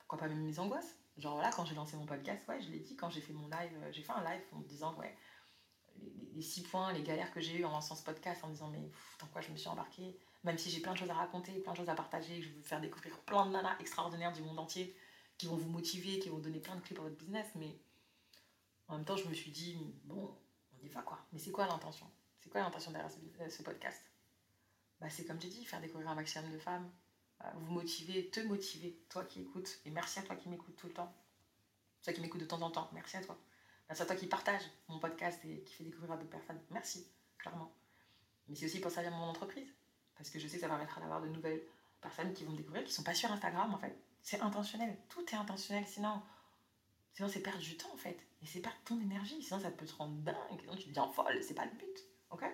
pourquoi 0.00 0.18
pas 0.18 0.26
même 0.26 0.42
mes 0.42 0.58
angoisses. 0.58 0.96
Genre 1.18 1.34
voilà, 1.34 1.50
quand 1.50 1.64
j'ai 1.64 1.74
lancé 1.74 1.96
mon 1.96 2.06
podcast, 2.06 2.44
je 2.60 2.70
l'ai 2.70 2.78
dit, 2.78 2.96
quand 2.96 3.10
j'ai 3.10 3.20
fait 3.20 3.32
mon 3.32 3.48
live, 3.48 3.72
euh, 3.82 3.92
j'ai 3.92 4.02
fait 4.02 4.12
un 4.12 4.22
live 4.22 4.40
en 4.52 4.58
me 4.58 4.64
disant, 4.64 4.94
ouais, 4.94 5.16
les, 6.34 6.42
six 6.42 6.62
points, 6.62 6.92
les 6.92 7.02
galères 7.02 7.32
que 7.32 7.40
j'ai 7.40 7.58
eues 7.58 7.64
en 7.64 7.72
lançant 7.72 7.96
ce 7.96 8.04
podcast, 8.04 8.42
en 8.44 8.48
me 8.48 8.52
disant, 8.52 8.68
mais 8.68 8.90
dans 9.18 9.26
quoi 9.26 9.40
je 9.40 9.50
me 9.50 9.56
suis 9.56 9.68
embarquée, 9.68 10.16
même 10.44 10.56
si 10.56 10.70
j'ai 10.70 10.80
plein 10.80 10.92
de 10.92 10.98
choses 10.98 11.10
à 11.10 11.14
raconter, 11.14 11.52
plein 11.58 11.72
de 11.72 11.76
choses 11.76 11.88
à 11.88 11.96
partager, 11.96 12.40
je 12.40 12.50
veux 12.50 12.62
faire 12.62 12.80
découvrir 12.80 13.18
plein 13.22 13.46
de 13.46 13.50
nanas 13.50 13.76
extraordinaires 13.80 14.32
du 14.32 14.42
monde 14.42 14.60
entier 14.60 14.96
qui 15.36 15.46
vont 15.46 15.56
vous 15.56 15.68
motiver, 15.68 16.20
qui 16.20 16.28
vont 16.28 16.38
donner 16.38 16.60
plein 16.60 16.76
de 16.76 16.80
clés 16.80 16.94
pour 16.94 17.04
votre 17.04 17.16
business, 17.16 17.46
mais 17.56 17.76
en 18.86 18.96
même 18.96 19.04
temps, 19.04 19.16
je 19.16 19.28
me 19.28 19.34
suis 19.34 19.50
dit, 19.50 19.76
bon, 20.04 20.36
on 20.72 20.86
y 20.86 20.88
va 20.88 21.02
quoi. 21.02 21.18
Mais 21.32 21.40
c'est 21.40 21.50
quoi 21.50 21.66
l'intention? 21.66 22.06
C'est 22.38 22.50
quoi 22.50 22.60
l'intention 22.60 22.92
derrière 22.92 23.10
ce, 23.10 23.62
podcast? 23.62 24.00
Bah, 25.00 25.10
C'est 25.10 25.24
comme 25.24 25.40
j'ai 25.40 25.48
dit, 25.48 25.64
faire 25.64 25.80
découvrir 25.80 26.08
un 26.08 26.14
maximum 26.14 26.50
de 26.52 26.58
femmes, 26.58 26.88
vous 27.54 27.72
motiver, 27.72 28.28
te 28.30 28.40
motiver, 28.40 28.98
toi 29.08 29.24
qui 29.24 29.42
écoutes. 29.42 29.78
Et 29.84 29.90
merci 29.90 30.18
à 30.18 30.22
toi 30.22 30.36
qui 30.36 30.48
m'écoute 30.48 30.76
tout 30.76 30.88
le 30.88 30.92
temps. 30.92 31.12
Toi 32.02 32.12
qui 32.12 32.20
m'écoute 32.20 32.40
de 32.40 32.46
temps 32.46 32.62
en 32.62 32.70
temps, 32.70 32.88
merci 32.92 33.16
à 33.16 33.22
toi. 33.22 33.38
Merci 33.88 34.02
à 34.02 34.06
toi 34.06 34.16
qui 34.16 34.26
partage 34.26 34.62
mon 34.88 34.98
podcast 34.98 35.40
et 35.44 35.62
qui 35.62 35.74
fait 35.74 35.84
découvrir 35.84 36.12
à 36.12 36.16
d'autres 36.16 36.30
personnes. 36.30 36.60
Merci, 36.70 37.06
clairement. 37.38 37.72
Mais 38.48 38.54
c'est 38.54 38.66
aussi 38.66 38.80
pour 38.80 38.90
servir 38.90 39.12
mon 39.12 39.24
entreprise. 39.24 39.72
Parce 40.16 40.30
que 40.30 40.38
je 40.38 40.48
sais 40.48 40.56
que 40.56 40.62
ça 40.62 40.68
permettra 40.68 41.00
d'avoir 41.00 41.20
de 41.22 41.28
nouvelles 41.28 41.62
personnes 42.00 42.32
qui 42.34 42.44
vont 42.44 42.52
me 42.52 42.56
découvrir, 42.56 42.84
qui 42.84 42.92
sont 42.92 43.02
pas 43.02 43.14
sur 43.14 43.30
Instagram 43.30 43.72
en 43.72 43.78
fait. 43.78 43.96
C'est 44.22 44.40
intentionnel. 44.40 44.96
Tout 45.08 45.24
est 45.32 45.36
intentionnel. 45.36 45.86
Sinon, 45.86 46.20
sinon 47.14 47.28
c'est 47.28 47.40
perdre 47.40 47.60
du 47.60 47.76
temps 47.76 47.92
en 47.92 47.96
fait. 47.96 48.18
Et 48.42 48.46
c'est 48.46 48.60
perdre 48.60 48.78
ton 48.84 49.00
énergie. 49.00 49.42
Sinon, 49.42 49.60
ça 49.60 49.70
peut 49.70 49.86
te 49.86 49.94
rendre 49.94 50.16
dingue. 50.22 50.60
Sinon, 50.60 50.76
tu 50.76 50.88
deviens 50.88 51.08
folle. 51.08 51.42
C'est 51.42 51.54
pas 51.54 51.64
le 51.64 51.72
but. 51.72 52.04
Ok? 52.30 52.44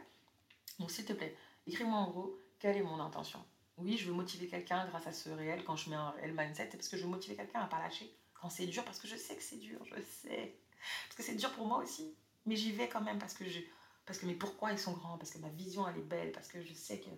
Donc, 0.79 0.91
s'il 0.91 1.05
te 1.05 1.13
plaît, 1.13 1.37
écris-moi 1.67 1.99
en 1.99 2.11
gros 2.11 2.39
quelle 2.59 2.77
est 2.77 2.83
mon 2.83 3.01
intention 3.01 3.45
oui, 3.79 3.97
je 3.97 4.07
veux 4.07 4.13
motiver 4.13 4.47
quelqu'un 4.47 4.87
grâce 4.87 5.07
à 5.07 5.13
ce 5.13 5.31
réel 5.31 5.65
quand 5.65 5.77
je 5.77 5.91
mets 5.91 5.97
un 5.97 6.11
réel 6.11 6.35
mindset, 6.35 6.69
parce 6.69 6.89
que 6.89 6.97
je 6.97 7.03
veux 7.03 7.09
motiver 7.09 7.37
quelqu'un 7.37 7.61
à 7.61 7.67
pas 7.67 7.79
lâcher 7.79 8.15
quand 8.35 8.51
c'est 8.51 8.67
dur, 8.67 8.85
parce 8.85 8.99
que 8.99 9.09
je 9.09 9.17
sais 9.17 9.37
que 9.37 9.43
c'est 9.43 9.57
dur, 9.57 9.81
je 9.85 10.01
sais. 10.01 10.55
Parce 11.07 11.17
que 11.17 11.23
c'est 11.23 11.35
dur 11.35 11.51
pour 11.53 11.67
moi 11.67 11.79
aussi. 11.79 12.15
Mais 12.47 12.57
j'y 12.57 12.73
vais 12.73 12.89
quand 12.89 13.01
même 13.01 13.19
parce 13.19 13.35
que 13.35 13.49
je. 13.49 13.61
Parce 14.05 14.19
que 14.19 14.27
mes 14.27 14.35
pourquoi 14.35 14.71
ils 14.73 14.79
sont 14.79 14.93
grands, 14.93 15.17
parce 15.17 15.31
que 15.31 15.39
ma 15.39 15.49
vision 15.49 15.89
elle 15.89 15.97
est 15.97 16.03
belle, 16.03 16.31
parce 16.33 16.49
que 16.49 16.63
je 16.63 16.75
sais 16.75 17.01
que 17.01 17.09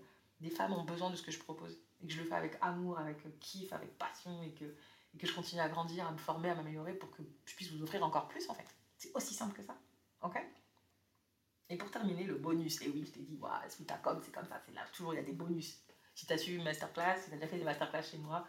des 0.41 0.51
femmes 0.51 0.73
ont 0.73 0.85
besoin 0.85 1.11
de 1.11 1.17
ce 1.17 1.23
que 1.23 1.33
je 1.33 1.39
propose. 1.39 1.77
Et 2.01 2.07
que 2.07 2.13
je 2.13 2.21
le 2.21 2.29
fais 2.29 2.35
avec 2.35 2.57
amour, 2.61 2.99
avec 2.99 3.19
kiff, 3.41 3.73
avec 3.73 3.99
passion, 3.99 4.43
et 4.45 4.53
que, 4.53 4.65
et 4.65 5.19
que 5.19 5.27
je 5.27 5.35
continue 5.35 5.61
à 5.61 5.69
grandir, 5.69 6.07
à 6.07 6.13
me 6.13 6.19
former, 6.19 6.51
à 6.51 6.55
m'améliorer 6.55 6.95
pour 6.95 7.11
que 7.11 7.23
je 7.45 7.55
puisse 7.57 7.73
vous 7.73 7.83
offrir 7.83 8.05
encore 8.05 8.29
plus 8.29 8.49
en 8.49 8.55
fait. 8.55 8.67
C'est 8.97 9.11
aussi 9.15 9.35
simple 9.35 9.57
que 9.57 9.63
ça. 9.63 9.77
Ok? 10.23 10.39
Et 11.69 11.77
pour 11.77 11.91
terminer, 11.91 12.25
le 12.25 12.37
bonus. 12.37 12.81
Et 12.83 12.89
oui, 12.89 13.05
je 13.05 13.11
t'ai 13.11 13.21
dit, 13.21 13.37
ouais, 13.37 13.97
comme 14.03 14.23
c'est 14.23 14.31
comme 14.33 14.47
ça, 14.47 14.63
c'est 14.65 14.73
là, 14.75 14.83
toujours 14.93 15.13
il 15.15 15.17
y 15.17 15.21
a 15.21 15.25
des 15.25 15.33
bonus. 15.33 15.83
Si 16.17 16.27
tu 16.27 16.33
as 16.33 16.39
suivi 16.39 16.57
une 16.57 16.65
masterclass, 16.65 17.21
si 17.21 17.29
tu 17.29 17.35
as 17.35 17.37
déjà 17.37 17.47
fait 17.47 17.59
des 17.59 17.65
masterclass 17.65 18.03
chez 18.03 18.17
moi, 18.17 18.49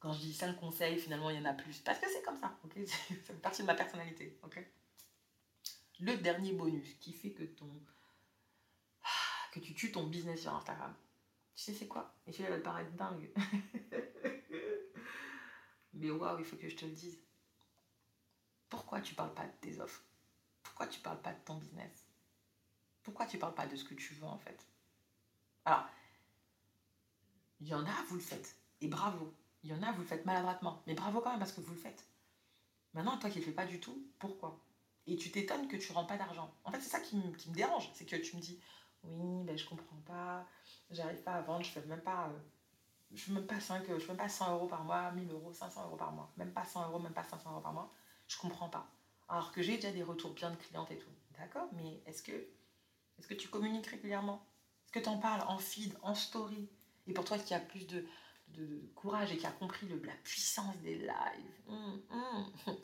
quand 0.00 0.14
je 0.14 0.20
dis 0.20 0.32
5 0.32 0.58
conseils, 0.58 0.98
finalement, 0.98 1.28
il 1.28 1.36
y 1.36 1.38
en 1.38 1.44
a 1.44 1.52
plus. 1.52 1.78
Parce 1.80 1.98
que 1.98 2.08
c'est 2.08 2.22
comme 2.22 2.38
ça, 2.38 2.58
ok? 2.64 2.72
Ça 2.86 2.96
fait 2.96 3.34
partie 3.34 3.60
de 3.60 3.66
ma 3.66 3.74
personnalité, 3.74 4.38
ok? 4.42 4.66
Le 6.00 6.16
dernier 6.16 6.54
bonus 6.54 6.94
qui 6.94 7.12
fait 7.12 7.32
que 7.32 7.44
ton... 7.44 7.70
que 9.52 9.60
tu 9.60 9.74
tues 9.74 9.92
ton 9.92 10.06
business 10.06 10.40
sur 10.40 10.54
Instagram. 10.54 10.94
Tu 11.54 11.62
sais 11.62 11.74
c'est 11.74 11.86
quoi? 11.86 12.14
Et 12.26 12.32
celui-là 12.32 12.50
va 12.50 12.56
te 12.56 12.64
paraître 12.64 12.92
dingue. 12.92 13.30
Mais 15.92 16.10
waouh, 16.10 16.38
il 16.38 16.46
faut 16.46 16.56
que 16.56 16.70
je 16.70 16.76
te 16.76 16.86
le 16.86 16.92
dise. 16.92 17.20
pourquoi 18.70 19.02
tu 19.02 19.14
parles 19.14 19.34
pas 19.34 19.44
de 19.44 19.52
tes 19.60 19.78
offres? 19.80 20.02
Pourquoi 20.62 20.86
tu 20.86 20.98
parles 21.00 21.20
pas 21.20 21.34
de 21.34 21.44
ton 21.44 21.56
business? 21.56 22.06
Pourquoi 23.02 23.26
tu 23.26 23.36
parles 23.36 23.54
pas 23.54 23.66
de 23.66 23.76
ce 23.76 23.84
que 23.84 23.92
tu 23.92 24.14
veux 24.14 24.26
en 24.26 24.38
fait? 24.38 24.66
Alors, 25.66 25.86
il 27.62 27.68
y 27.68 27.74
en 27.74 27.86
a, 27.86 28.02
vous 28.08 28.16
le 28.16 28.20
faites. 28.20 28.56
Et 28.80 28.88
bravo. 28.88 29.32
Il 29.62 29.70
y 29.70 29.74
en 29.74 29.82
a, 29.82 29.92
vous 29.92 30.00
le 30.00 30.06
faites 30.06 30.26
maladroitement. 30.26 30.82
Mais 30.86 30.94
bravo 30.94 31.20
quand 31.20 31.30
même 31.30 31.38
parce 31.38 31.52
que 31.52 31.60
vous 31.60 31.72
le 31.72 31.78
faites. 31.78 32.04
Maintenant, 32.92 33.16
toi 33.18 33.30
qui 33.30 33.38
ne 33.38 33.44
le 33.44 33.50
fais 33.50 33.54
pas 33.54 33.66
du 33.66 33.78
tout, 33.78 34.04
pourquoi? 34.18 34.60
Et 35.06 35.16
tu 35.16 35.30
t'étonnes 35.30 35.68
que 35.68 35.76
tu 35.76 35.92
rends 35.92 36.04
pas 36.04 36.16
d'argent. 36.16 36.52
En 36.64 36.72
fait, 36.72 36.80
c'est 36.80 36.90
ça 36.90 37.00
qui, 37.00 37.16
me, 37.16 37.54
dérange. 37.54 37.88
C'est 37.94 38.04
que 38.04 38.16
tu 38.16 38.36
me 38.36 38.40
dis, 38.40 38.60
oui, 39.04 39.44
ben, 39.44 39.56
je 39.56 39.64
comprends 39.64 40.00
pas, 40.04 40.44
j'arrive 40.90 41.22
pas 41.22 41.34
à 41.34 41.42
vendre, 41.42 41.64
je 41.64 41.70
fais 41.70 41.82
même 41.86 42.02
pas... 42.02 42.28
Euh, 42.28 42.38
je 43.14 43.24
fais 43.24 43.32
même 43.32 43.46
pas 43.46 43.60
5, 43.60 43.84
je 43.86 43.98
fais 43.98 44.08
même 44.08 44.16
pas 44.16 44.28
100 44.28 44.54
euros 44.54 44.66
par 44.66 44.84
mois, 44.84 45.12
1000 45.12 45.30
euros, 45.30 45.52
500 45.52 45.84
euros 45.84 45.96
par 45.96 46.12
mois. 46.12 46.32
Même 46.36 46.52
pas 46.52 46.64
100 46.64 46.88
euros, 46.88 46.98
même 46.98 47.12
pas 47.12 47.24
500 47.24 47.52
euros 47.52 47.60
par 47.60 47.72
mois. 47.72 47.92
Je 48.26 48.38
comprends 48.38 48.70
pas. 48.70 48.88
Alors 49.28 49.52
que 49.52 49.62
j'ai 49.62 49.76
déjà 49.76 49.92
des 49.92 50.02
retours 50.02 50.32
bien 50.32 50.50
de 50.50 50.56
clientes 50.56 50.90
et 50.90 50.98
tout. 50.98 51.10
D'accord 51.38 51.68
Mais 51.74 52.02
est-ce 52.06 52.22
que, 52.22 52.32
est 52.32 53.26
que 53.28 53.34
tu 53.34 53.48
communiques 53.48 53.86
régulièrement? 53.86 54.44
Est-ce 54.84 54.92
que 54.92 54.98
tu 54.98 55.08
en 55.08 55.18
parles 55.18 55.44
en 55.46 55.58
feed, 55.58 55.96
en 56.02 56.14
story? 56.14 56.68
Et 57.06 57.12
pour 57.12 57.24
toi 57.24 57.38
qui 57.38 57.54
as 57.54 57.60
plus 57.60 57.86
de, 57.86 58.04
de, 58.48 58.80
courage 58.94 59.32
et 59.32 59.36
qui 59.36 59.46
a 59.46 59.50
compris 59.50 59.88
la 59.88 60.12
puissance 60.24 60.76
des 60.78 60.96
lives, 60.96 61.68
hum, 61.68 62.02
hum. 62.10 62.52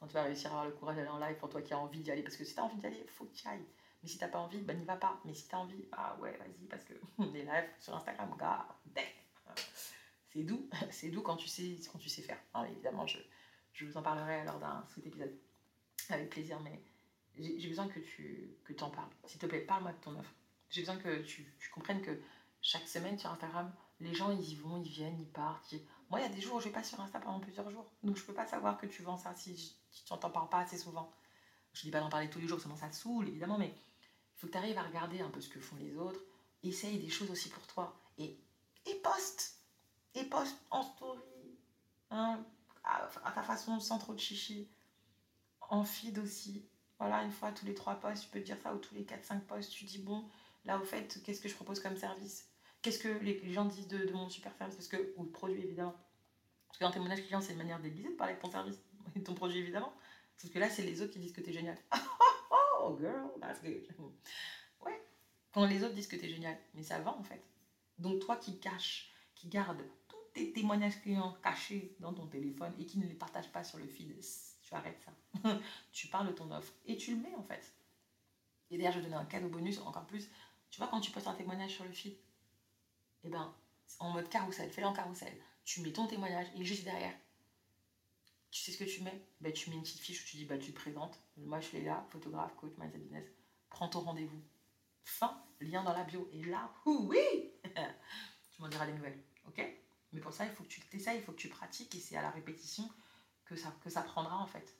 quand 0.00 0.06
tu 0.06 0.14
vas 0.14 0.24
réussir 0.24 0.50
à 0.50 0.60
avoir 0.60 0.66
le 0.66 0.72
courage 0.72 0.96
d'aller 0.96 1.08
en 1.08 1.18
live 1.18 1.36
pour 1.36 1.48
toi 1.48 1.62
qui 1.62 1.72
as 1.74 1.78
envie 1.78 2.00
d'y 2.00 2.10
aller, 2.10 2.22
parce 2.22 2.36
que 2.36 2.44
si 2.44 2.54
tu 2.54 2.60
as 2.60 2.64
envie 2.64 2.78
d'y 2.78 2.86
aller, 2.86 3.06
faut 3.08 3.24
que 3.24 3.34
tu 3.34 3.46
ailles. 3.46 3.66
Mais 4.02 4.08
si 4.08 4.16
tu 4.16 4.24
n'as 4.24 4.30
pas 4.30 4.38
envie, 4.38 4.60
ben 4.62 4.78
n'y 4.78 4.84
va 4.84 4.96
pas. 4.96 5.20
Mais 5.24 5.34
si 5.34 5.46
tu 5.46 5.54
as 5.54 5.58
envie, 5.58 5.84
ah 5.92 6.16
ouais, 6.20 6.36
vas-y, 6.38 6.66
parce 6.68 6.84
que 6.84 6.94
les 7.32 7.42
lives 7.42 7.70
sur 7.78 7.94
Instagram, 7.94 8.34
gars, 8.38 8.66
c'est 10.32 10.42
doux, 10.42 10.68
c'est 10.90 11.10
doux 11.10 11.22
quand 11.22 11.36
tu 11.36 11.48
sais, 11.48 11.76
quand 11.92 11.98
tu 11.98 12.08
sais 12.08 12.22
faire. 12.22 12.38
Hein, 12.54 12.64
évidemment, 12.64 13.06
je, 13.06 13.18
je 13.72 13.84
vous 13.84 13.96
en 13.96 14.02
parlerai 14.02 14.44
lors 14.44 14.58
d'un 14.58 14.84
sous 14.92 15.00
épisode 15.06 15.36
avec 16.08 16.30
plaisir, 16.30 16.58
mais 16.60 16.82
j'ai 17.36 17.68
besoin 17.68 17.88
que 17.88 18.00
tu 18.00 18.56
que 18.64 18.72
en 18.82 18.90
parles. 18.90 19.10
S'il 19.26 19.38
te 19.40 19.46
plaît, 19.46 19.60
parle-moi 19.60 19.92
de 19.92 20.00
ton 20.00 20.18
offre. 20.18 20.32
J'ai 20.70 20.82
besoin 20.82 20.96
que 20.96 21.22
tu, 21.22 21.52
tu 21.58 21.70
comprennes 21.70 22.00
que 22.00 22.20
chaque 22.62 22.88
semaine 22.88 23.18
sur 23.18 23.30
Instagram, 23.30 23.72
les 24.00 24.14
gens, 24.14 24.30
ils 24.30 24.52
y 24.52 24.54
vont, 24.54 24.82
ils 24.82 24.88
viennent, 24.88 25.18
ils 25.20 25.30
partent. 25.30 25.74
Moi, 26.08 26.20
il 26.20 26.22
y 26.22 26.26
a 26.26 26.34
des 26.34 26.40
jours 26.40 26.56
où 26.56 26.60
je 26.60 26.66
vais 26.66 26.72
pas 26.72 26.82
sur 26.82 27.00
Insta 27.00 27.20
pendant 27.20 27.40
plusieurs 27.40 27.70
jours. 27.70 27.90
Donc, 28.02 28.16
je 28.16 28.24
peux 28.24 28.34
pas 28.34 28.46
savoir 28.46 28.78
que 28.78 28.86
tu 28.86 29.02
vends 29.02 29.16
ça 29.16 29.34
si, 29.34 29.76
tu 29.92 30.12
n'en 30.12 30.18
parles 30.18 30.48
pas 30.48 30.60
assez 30.60 30.78
souvent. 30.78 31.12
Je 31.72 31.82
dis 31.82 31.90
pas 31.90 32.00
d'en 32.00 32.08
parler 32.08 32.28
tous 32.28 32.40
les 32.40 32.48
jours, 32.48 32.60
sinon 32.60 32.76
ça 32.76 32.90
saoule, 32.90 33.28
évidemment, 33.28 33.58
mais 33.58 33.68
il 33.68 34.40
faut 34.40 34.46
que 34.46 34.52
tu 34.52 34.58
arrives 34.58 34.78
à 34.78 34.82
regarder 34.82 35.20
un 35.20 35.30
peu 35.30 35.40
ce 35.40 35.48
que 35.48 35.60
font 35.60 35.76
les 35.76 35.96
autres. 35.96 36.20
Essaye 36.62 36.98
des 36.98 37.08
choses 37.08 37.30
aussi 37.30 37.48
pour 37.48 37.66
toi. 37.66 37.96
Et, 38.18 38.38
et 38.86 38.94
poste. 38.96 39.60
Et 40.14 40.24
poste 40.24 40.58
en 40.70 40.82
story. 40.82 41.20
Hein, 42.10 42.44
à, 42.82 43.32
ta 43.32 43.42
façon, 43.42 43.78
sans 43.78 43.98
trop 43.98 44.14
de 44.14 44.18
chichi. 44.18 44.68
En 45.60 45.84
feed 45.84 46.18
aussi. 46.18 46.66
Voilà, 46.98 47.22
une 47.22 47.30
fois 47.30 47.52
tous 47.52 47.64
les 47.64 47.74
trois 47.74 47.94
posts, 47.94 48.24
tu 48.24 48.28
peux 48.30 48.40
dire 48.40 48.58
ça, 48.62 48.74
ou 48.74 48.78
tous 48.78 48.94
les 48.94 49.04
4-5 49.04 49.40
posts, 49.40 49.70
tu 49.70 49.84
dis, 49.84 49.98
bon, 49.98 50.28
là, 50.64 50.78
au 50.78 50.84
fait, 50.84 51.22
qu'est-ce 51.24 51.40
que 51.40 51.48
je 51.48 51.54
propose 51.54 51.80
comme 51.80 51.96
service? 51.96 52.49
Qu'est-ce 52.82 52.98
que 52.98 53.08
les 53.08 53.52
gens 53.52 53.66
disent 53.66 53.88
de, 53.88 54.10
mon 54.12 54.28
super 54.28 54.54
service 54.54 54.76
Parce 54.76 54.88
que, 54.88 55.12
ou 55.16 55.24
le 55.24 55.30
produit, 55.30 55.60
évidemment. 55.60 55.94
Parce 56.68 56.78
que 56.78 56.92
témoignage 56.94 57.22
client, 57.24 57.40
c'est 57.40 57.52
une 57.52 57.58
manière 57.58 57.80
déguisée 57.80 58.08
de 58.08 58.14
parler 58.14 58.34
de 58.34 58.40
ton 58.40 58.50
service 58.50 58.78
et 59.14 59.18
de 59.18 59.24
ton 59.24 59.34
produit, 59.34 59.58
évidemment. 59.58 59.92
Parce 60.40 60.52
que 60.52 60.58
là, 60.58 60.70
c'est 60.70 60.82
les 60.82 61.02
autres 61.02 61.12
qui 61.12 61.18
disent 61.18 61.32
que 61.32 61.42
t'es 61.42 61.52
génial. 61.52 61.76
oh, 62.80 62.96
girl, 62.98 63.30
that's 63.40 63.62
good. 63.62 63.86
Ouais. 64.80 65.02
Quand 65.52 65.66
les 65.66 65.84
autres 65.84 65.94
disent 65.94 66.08
que 66.08 66.16
t'es 66.16 66.28
génial. 66.28 66.56
Mais 66.74 66.82
ça 66.82 66.98
va, 67.00 67.14
en 67.14 67.22
fait. 67.22 67.42
Donc, 67.98 68.20
toi 68.20 68.36
qui 68.36 68.58
caches, 68.58 69.12
qui 69.34 69.48
gardes 69.48 69.82
tous 70.08 70.16
tes 70.32 70.52
témoignages 70.52 71.00
clients 71.02 71.36
cachés 71.42 71.94
dans 72.00 72.14
ton 72.14 72.26
téléphone 72.26 72.72
et 72.78 72.86
qui 72.86 72.98
ne 72.98 73.06
les 73.06 73.14
partages 73.14 73.52
pas 73.52 73.62
sur 73.62 73.78
le 73.78 73.86
feed, 73.86 74.18
tu 74.62 74.74
arrêtes 74.74 75.02
ça. 75.02 75.12
tu 75.92 76.06
parles 76.06 76.28
de 76.28 76.32
ton 76.32 76.50
offre 76.50 76.72
et 76.86 76.96
tu 76.96 77.14
le 77.14 77.20
mets, 77.20 77.34
en 77.34 77.42
fait. 77.42 77.74
Et 78.70 78.78
d'ailleurs, 78.78 78.92
je 78.92 78.98
vais 79.00 79.04
donner 79.04 79.16
un 79.16 79.26
cadeau 79.26 79.48
bonus 79.48 79.78
encore 79.80 80.06
plus. 80.06 80.30
Tu 80.70 80.78
vois, 80.78 80.88
quand 80.88 81.00
tu 81.00 81.10
postes 81.10 81.26
un 81.26 81.34
témoignage 81.34 81.72
sur 81.72 81.84
le 81.84 81.92
feed, 81.92 82.16
et 83.22 83.26
eh 83.26 83.30
ben, 83.30 83.54
en 83.98 84.10
mode 84.10 84.28
carrousel, 84.28 84.70
fais-le 84.70 84.86
en 84.86 84.94
carrousel. 84.94 85.32
Tu 85.64 85.82
mets 85.82 85.92
ton 85.92 86.06
témoignage 86.06 86.46
et 86.56 86.64
juste 86.64 86.84
derrière, 86.84 87.14
tu 88.50 88.60
sais 88.62 88.72
ce 88.72 88.78
que 88.78 88.84
tu 88.84 89.02
mets? 89.02 89.26
Ben, 89.40 89.52
Tu 89.52 89.70
mets 89.70 89.76
une 89.76 89.82
petite 89.82 90.00
fiche 90.00 90.22
où 90.22 90.26
tu 90.26 90.36
dis 90.36 90.44
bah, 90.44 90.58
tu 90.58 90.72
te 90.72 90.80
présentes. 90.80 91.20
Moi, 91.36 91.60
je 91.60 91.66
suis 91.66 91.84
là, 91.84 92.04
photographe, 92.10 92.54
coach, 92.56 92.72
mindset 92.78 92.98
business. 92.98 93.24
Prends 93.68 93.88
ton 93.88 94.00
rendez-vous. 94.00 94.42
Fin, 95.04 95.40
lien 95.60 95.84
dans 95.84 95.92
la 95.92 96.04
bio. 96.04 96.28
Et 96.32 96.44
là, 96.44 96.72
oui 96.86 97.52
Tu 98.52 98.62
m'en 98.62 98.68
diras 98.68 98.86
des 98.86 98.92
nouvelles. 98.92 99.22
Ok? 99.46 99.64
Mais 100.12 100.20
pour 100.20 100.32
ça, 100.32 100.44
il 100.44 100.50
faut 100.50 100.64
que 100.64 100.68
tu 100.68 100.80
t'essayes, 100.80 101.18
il 101.18 101.22
faut 101.22 101.32
que 101.32 101.38
tu 101.38 101.48
pratiques 101.48 101.94
et 101.94 102.00
c'est 102.00 102.16
à 102.16 102.22
la 102.22 102.30
répétition 102.30 102.88
que 103.44 103.54
ça, 103.54 103.72
que 103.82 103.90
ça 103.90 104.02
prendra 104.02 104.38
en 104.38 104.46
fait. 104.46 104.74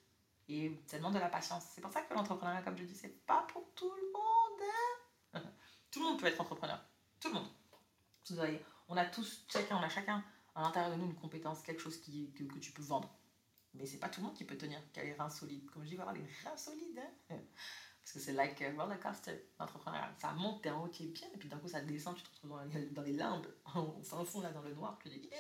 Et 0.49 0.73
ça 0.87 0.97
demande 0.97 1.15
de 1.15 1.21
la 1.21 1.29
patience. 1.29 1.65
C'est 1.73 1.81
pour 1.81 1.93
ça 1.93 2.03
que 2.03 2.13
l'entrepreneuriat, 2.15 2.63
comme 2.63 2.77
je 2.77 2.85
dis, 2.85 2.95
c'est 2.95 3.25
pas 3.27 3.47
pour 3.53 3.73
tout 3.75 3.93
le 3.93 4.13
monde. 4.13 4.71
Hein. 5.35 5.43
tout 5.93 6.01
le 6.01 6.07
monde 6.07 6.19
peut 6.19 6.27
être 6.27 6.41
entrepreneur. 6.41 6.81
Tout 7.21 7.29
le 7.29 7.35
monde 7.35 7.49
on 8.89 8.97
a 8.97 9.05
tous, 9.05 9.45
chacun, 9.49 9.77
on 9.77 9.83
a 9.83 9.89
chacun 9.89 10.25
à 10.55 10.63
l'intérieur 10.63 10.93
de 10.93 10.97
nous 10.97 11.07
une 11.07 11.15
compétence, 11.15 11.63
quelque 11.63 11.81
chose 11.81 12.01
que, 12.01 12.59
tu 12.59 12.73
peux 12.73 12.83
vendre. 12.83 13.11
Mais 13.75 13.87
c'est 13.87 13.99
pas 13.99 14.09
tout 14.09 14.21
le 14.21 14.27
monde 14.27 14.37
qui 14.37 14.45
peut 14.45 14.59
tenir, 14.59 14.81
qui 14.93 15.01
a 15.01 15.05
les 15.05 15.15
reins 15.15 15.31
solides. 15.31 15.71
Comme 15.71 15.85
je 15.85 15.91
dis, 15.91 15.97
voilà, 15.97 16.13
les 16.13 16.27
reins 16.45 16.57
solides. 16.57 17.01
Hein 17.31 17.37
Parce 18.01 18.13
que 18.13 18.19
c'est 18.19 18.33
like 18.33 18.61
a 18.63 18.71
roller 18.73 18.99
coaster, 18.99 19.51
l'entrepreneuriat. 19.59 20.13
Ça 20.19 20.33
monte, 20.33 20.63
t'es 20.63 20.71
en 20.71 20.85
haut, 20.85 20.89
tu 20.89 21.05
es 21.05 21.07
bien, 21.07 21.29
et 21.33 21.37
puis 21.37 21.49
d'un 21.49 21.59
coup 21.59 21.69
ça 21.69 21.81
descend, 21.81 22.17
tu 22.17 22.23
te 22.23 22.31
retrouves 22.31 22.51
dans 22.51 22.65
les, 22.65 22.87
dans 22.87 23.03
limbes, 23.03 23.47
au 23.77 24.03
fin 24.03 24.25
fond, 24.25 24.41
là, 24.41 24.51
dans 24.51 24.63
le 24.63 24.75
noir, 24.75 24.99
tu 25.03 25.11
dis, 25.11 25.29
eh, 25.31 25.37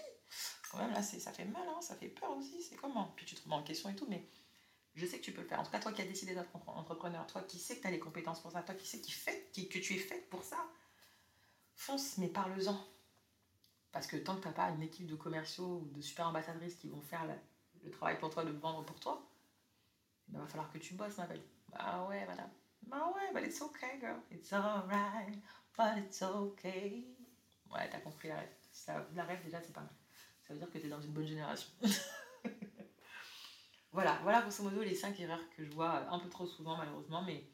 quand 0.70 0.78
même, 0.78 0.92
là, 0.92 1.02
ça 1.02 1.32
fait 1.32 1.46
mal, 1.46 1.66
hein, 1.66 1.80
ça 1.80 1.96
fait 1.96 2.08
peur 2.08 2.30
aussi, 2.36 2.62
c'est 2.62 2.76
comment 2.76 3.12
Puis 3.16 3.26
tu 3.26 3.34
te 3.34 3.42
remets 3.42 3.56
en 3.56 3.62
question 3.62 3.88
et 3.88 3.96
tout, 3.96 4.06
mais 4.08 4.28
je 4.94 5.06
sais 5.06 5.18
que 5.18 5.24
tu 5.24 5.32
peux 5.32 5.42
le 5.42 5.48
faire. 5.48 5.58
En 5.58 5.64
tout 5.64 5.70
cas, 5.70 5.80
toi 5.80 5.92
qui 5.92 6.02
as 6.02 6.06
décidé 6.06 6.34
d'être 6.34 6.54
entrepreneur, 6.66 7.26
toi 7.26 7.42
qui 7.42 7.58
sais 7.58 7.76
que 7.76 7.82
tu 7.82 7.86
as 7.88 7.90
les 7.90 7.98
compétences 7.98 8.40
pour 8.40 8.52
ça, 8.52 8.62
toi 8.62 8.74
qui 8.74 8.86
sais 8.86 8.98
fait, 8.98 9.50
que 9.52 9.78
tu 9.78 9.94
es 9.94 9.98
fait 9.98 10.28
pour 10.30 10.44
ça, 10.44 10.58
fonce, 11.80 12.18
mais 12.18 12.28
parle-en. 12.28 12.78
Parce 13.90 14.06
que 14.06 14.16
tant 14.16 14.36
que 14.36 14.42
tu 14.42 14.48
n'as 14.48 14.54
pas 14.54 14.70
une 14.70 14.82
équipe 14.82 15.06
de 15.06 15.16
commerciaux 15.16 15.82
ou 15.82 15.96
de 15.96 16.00
super 16.00 16.28
ambassadrices 16.28 16.76
qui 16.76 16.88
vont 16.88 17.00
faire 17.00 17.26
le 17.82 17.90
travail 17.90 18.18
pour 18.18 18.30
toi, 18.30 18.44
de 18.44 18.50
vendre 18.50 18.84
pour 18.84 19.00
toi, 19.00 19.26
il 20.28 20.38
va 20.38 20.46
falloir 20.46 20.70
que 20.70 20.78
tu 20.78 20.94
bosses, 20.94 21.16
ma 21.16 21.26
belle. 21.26 21.42
Bah 21.72 22.06
ouais, 22.08 22.24
madame. 22.26 22.50
Bah 22.86 23.12
ouais, 23.14 23.32
but 23.32 23.48
it's 23.48 23.60
okay, 23.62 23.98
girl. 23.98 24.20
It's 24.30 24.52
alright, 24.52 25.34
but 25.76 25.98
it's 25.98 26.22
okay. 26.22 27.04
Ouais, 27.70 27.88
t'as 27.90 28.00
compris 28.00 28.28
la 28.28 28.36
rêve. 28.36 28.48
La 29.14 29.24
rêve, 29.24 29.42
déjà, 29.42 29.60
c'est 29.60 29.72
pas 29.72 29.80
mal. 29.80 29.90
Ça 30.46 30.52
veut 30.52 30.58
dire 30.58 30.70
que 30.70 30.78
t'es 30.78 30.88
dans 30.88 31.00
une 31.00 31.12
bonne 31.12 31.26
génération. 31.26 31.70
voilà, 33.92 34.18
voilà 34.22 34.42
grosso 34.42 34.62
modo 34.62 34.82
les 34.82 34.94
5 34.94 35.18
erreurs 35.20 35.50
que 35.56 35.64
je 35.64 35.72
vois 35.72 36.12
un 36.12 36.18
peu 36.18 36.28
trop 36.28 36.46
souvent, 36.46 36.76
malheureusement, 36.76 37.22
mais 37.22 37.44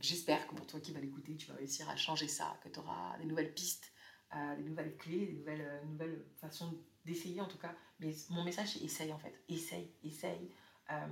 J'espère 0.00 0.46
que 0.48 0.54
pour 0.54 0.66
toi 0.66 0.80
qui 0.80 0.92
vas 0.92 1.00
l'écouter, 1.00 1.36
tu 1.36 1.46
vas 1.46 1.54
réussir 1.54 1.88
à 1.88 1.96
changer 1.96 2.28
ça, 2.28 2.58
que 2.62 2.68
tu 2.68 2.78
auras 2.80 3.16
des 3.18 3.26
nouvelles 3.26 3.54
pistes, 3.54 3.92
euh, 4.34 4.56
des 4.56 4.62
nouvelles 4.64 4.96
clés, 4.96 5.26
des 5.26 5.34
nouvelles, 5.34 5.60
euh, 5.60 5.84
nouvelles 5.84 6.26
façons 6.40 6.76
d'essayer 7.04 7.40
en 7.40 7.46
tout 7.46 7.58
cas. 7.58 7.74
Mais 8.00 8.12
mon 8.30 8.42
message 8.42 8.72
c'est 8.72 8.84
essaye 8.84 9.12
en 9.12 9.18
fait. 9.18 9.34
Essaye, 9.48 9.92
essaye. 10.02 10.50
Euh, 10.90 11.06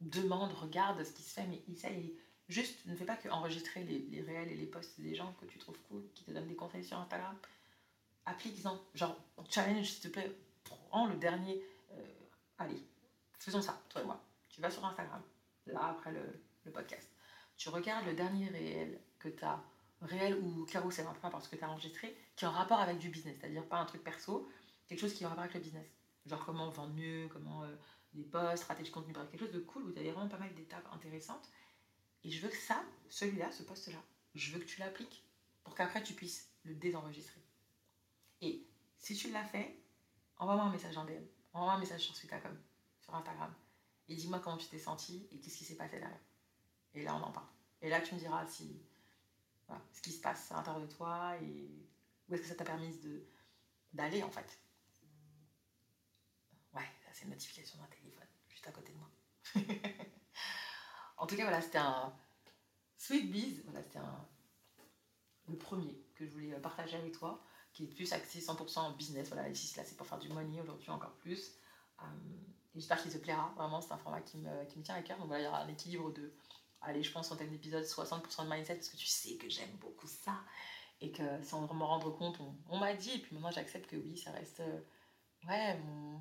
demande, 0.00 0.52
regarde 0.52 1.02
ce 1.04 1.12
qui 1.12 1.22
se 1.22 1.34
fait, 1.34 1.46
mais 1.46 1.62
essaye. 1.68 2.18
Juste, 2.48 2.86
ne 2.86 2.94
fais 2.94 3.04
pas 3.04 3.16
que 3.16 3.28
enregistrer 3.28 3.84
les, 3.84 4.20
réels 4.20 4.50
et 4.50 4.56
les 4.56 4.66
posts 4.66 5.00
des 5.00 5.14
gens 5.14 5.32
que 5.40 5.46
tu 5.46 5.58
trouves 5.58 5.78
cool, 5.88 6.04
qui 6.14 6.24
te 6.24 6.30
donnent 6.30 6.48
des 6.48 6.56
conseils 6.56 6.84
sur 6.84 6.98
Instagram. 6.98 7.36
Applique-en. 8.26 8.78
Genre, 8.94 9.18
challenge 9.50 9.90
s'il 9.90 10.02
te 10.02 10.08
plaît. 10.08 10.34
Prends 10.64 11.06
le 11.06 11.16
dernier. 11.16 11.62
allez, 12.58 12.82
faisons 13.38 13.62
ça, 13.62 13.82
toi 13.88 14.02
et 14.02 14.04
moi. 14.04 14.22
Tu 14.48 14.60
vas 14.60 14.70
sur 14.70 14.84
Instagram, 14.84 15.22
là 15.66 15.88
après 15.88 16.12
le 16.12 16.70
podcast 16.70 17.13
tu 17.64 17.70
regardes 17.70 18.04
le 18.04 18.12
dernier 18.12 18.46
réel 18.48 19.00
que 19.18 19.30
tu 19.30 19.42
as, 19.42 19.64
réel 20.02 20.36
ou 20.36 20.66
carousel, 20.66 21.06
enfin 21.08 21.30
parce 21.30 21.48
que 21.48 21.56
tu 21.56 21.64
as 21.64 21.70
enregistré, 21.70 22.14
qui 22.36 22.44
est 22.44 22.48
en 22.48 22.50
rapport 22.50 22.78
avec 22.78 22.98
du 22.98 23.08
business, 23.08 23.38
c'est-à-dire 23.40 23.66
pas 23.66 23.78
un 23.78 23.86
truc 23.86 24.04
perso, 24.04 24.46
quelque 24.86 25.00
chose 25.00 25.14
qui 25.14 25.22
est 25.22 25.26
en 25.26 25.30
rapport 25.30 25.44
avec 25.44 25.54
le 25.54 25.60
business. 25.60 25.86
Genre 26.26 26.44
comment 26.44 26.68
vendre 26.68 26.92
mieux, 26.92 27.26
comment 27.32 27.62
euh, 27.62 27.74
les 28.12 28.24
posts, 28.24 28.64
stratégie 28.64 28.90
contenu, 28.90 29.14
bref, 29.14 29.30
quelque 29.30 29.46
chose 29.46 29.54
de 29.54 29.60
cool 29.60 29.84
où 29.84 29.92
tu 29.92 29.98
as 29.98 30.02
vraiment 30.02 30.28
pas 30.28 30.36
mal 30.36 30.54
d'étapes 30.54 30.86
intéressantes. 30.92 31.48
Et 32.22 32.30
je 32.30 32.42
veux 32.42 32.50
que 32.50 32.56
ça, 32.58 32.84
celui-là, 33.08 33.50
ce 33.50 33.62
post-là, 33.62 34.02
je 34.34 34.52
veux 34.52 34.58
que 34.60 34.66
tu 34.66 34.80
l'appliques 34.80 35.24
pour 35.62 35.74
qu'après 35.74 36.02
tu 36.02 36.12
puisses 36.12 36.50
le 36.64 36.74
désenregistrer. 36.74 37.40
Et 38.42 38.62
si 38.98 39.14
tu 39.14 39.30
l'as 39.30 39.44
fait, 39.46 39.74
envoie-moi 40.36 40.64
un 40.64 40.70
message 40.70 40.98
en 40.98 41.06
DM, 41.06 41.24
envoie-moi 41.54 41.76
un 41.76 41.80
message 41.80 42.02
sur 42.02 42.14
Twitter.com, 42.14 42.58
sur 43.00 43.14
Instagram, 43.14 43.54
et 44.10 44.16
dis-moi 44.16 44.40
comment 44.40 44.58
tu 44.58 44.66
t'es 44.66 44.78
senti 44.78 45.26
et 45.32 45.38
qu'est-ce 45.38 45.56
qui 45.56 45.64
s'est 45.64 45.76
passé 45.76 45.98
derrière. 45.98 46.20
Et 46.94 47.02
là, 47.02 47.14
on 47.16 47.22
en 47.22 47.32
parle. 47.32 47.46
Et 47.82 47.88
là, 47.88 48.00
tu 48.00 48.14
me 48.14 48.20
diras 48.20 48.46
si, 48.46 48.80
ce 49.92 50.00
qui 50.00 50.12
se 50.12 50.20
passe 50.20 50.50
à 50.52 50.56
l'intérieur 50.56 50.82
de 50.82 50.92
toi 50.92 51.36
et 51.42 51.68
où 52.28 52.34
est-ce 52.34 52.42
que 52.42 52.48
ça 52.48 52.54
t'a 52.54 52.64
permis 52.64 52.98
d'aller 53.92 54.22
en 54.22 54.30
fait. 54.30 54.58
Ouais, 56.74 56.88
c'est 57.12 57.24
une 57.24 57.30
notification 57.30 57.78
d'un 57.78 57.86
téléphone 57.86 58.26
juste 58.48 58.66
à 58.66 58.72
côté 58.72 58.92
de 58.92 58.98
moi. 58.98 59.10
en 61.18 61.26
tout 61.26 61.36
cas, 61.36 61.42
voilà, 61.42 61.60
c'était 61.60 61.78
un 61.78 62.12
Sweet 62.96 63.30
Bees. 63.30 63.62
Voilà, 63.64 63.82
c'était 63.82 64.00
le 65.48 65.56
premier 65.56 66.00
que 66.14 66.26
je 66.26 66.32
voulais 66.32 66.58
partager 66.60 66.96
avec 66.96 67.12
toi, 67.12 67.42
qui 67.72 67.84
est 67.84 67.88
plus 67.88 68.12
axé 68.12 68.40
100% 68.40 68.96
business. 68.96 69.28
Voilà, 69.28 69.48
ici, 69.48 69.76
là, 69.76 69.84
c'est 69.84 69.96
pour 69.96 70.06
faire 70.06 70.18
du 70.18 70.28
money 70.28 70.60
aujourd'hui 70.60 70.90
encore 70.90 71.14
plus. 71.16 71.58
J'espère 72.74 73.00
qu'il 73.00 73.12
te 73.12 73.18
plaira. 73.18 73.52
Vraiment, 73.56 73.80
c'est 73.80 73.92
un 73.92 73.98
format 73.98 74.20
qui 74.20 74.38
me, 74.38 74.64
qui 74.64 74.78
me 74.78 74.84
tient 74.84 74.96
à 74.96 75.02
cœur. 75.02 75.18
Donc 75.18 75.28
voilà, 75.28 75.42
il 75.42 75.44
y 75.44 75.48
aura 75.48 75.60
un 75.60 75.68
équilibre 75.68 76.12
de, 76.12 76.32
allez, 76.84 77.02
je 77.02 77.10
pense, 77.12 77.28
centaine 77.28 77.50
d'épisodes, 77.50 77.84
60% 77.84 78.44
de 78.44 78.50
mindset, 78.50 78.74
parce 78.76 78.88
que 78.88 78.96
tu 78.96 79.06
sais 79.06 79.36
que 79.36 79.48
j'aime 79.48 79.76
beaucoup 79.80 80.06
ça. 80.06 80.40
Et 81.00 81.10
que 81.10 81.22
sans 81.42 81.62
me 81.62 81.84
rendre 81.84 82.10
compte, 82.16 82.38
on, 82.68 82.78
m'a 82.78 82.94
dit, 82.94 83.10
et 83.14 83.18
puis 83.18 83.34
maintenant 83.34 83.50
j'accepte 83.50 83.90
que 83.90 83.96
oui, 83.96 84.16
ça 84.16 84.30
reste 84.30 84.60
euh, 84.60 84.80
ouais, 85.46 85.76
mon, 85.78 86.20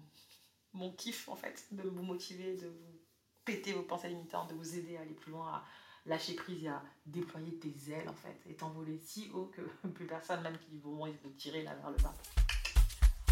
mon 0.74 0.92
kiff 0.92 1.30
en 1.30 1.36
fait, 1.36 1.68
de 1.72 1.84
vous 1.84 2.02
motiver, 2.02 2.58
de 2.58 2.68
vous 2.68 3.02
péter 3.46 3.74
vos 3.74 3.84
pensées 3.84 4.10
limitantes, 4.10 4.50
de 4.50 4.56
vous 4.56 4.76
aider 4.76 4.98
à 4.98 5.02
aller 5.02 5.14
plus 5.14 5.32
loin, 5.32 5.48
à 5.48 5.64
lâcher 6.06 6.34
prise 6.34 6.64
et 6.66 6.68
à 6.68 6.82
déployer 7.06 7.58
tes 7.60 7.92
ailes 7.92 8.10
en 8.10 8.14
fait, 8.14 8.38
et 8.50 8.56
t'envoler 8.56 9.00
si 9.00 9.30
haut 9.34 9.46
que 9.46 9.62
plus 9.90 10.08
personne, 10.08 10.42
même 10.42 10.58
qui 10.58 10.78
vont 10.80 11.08
de 11.08 11.30
tirer 11.38 11.64
là 11.64 11.76
vers 11.76 11.92
le 11.92 11.98
bas. 11.98 12.14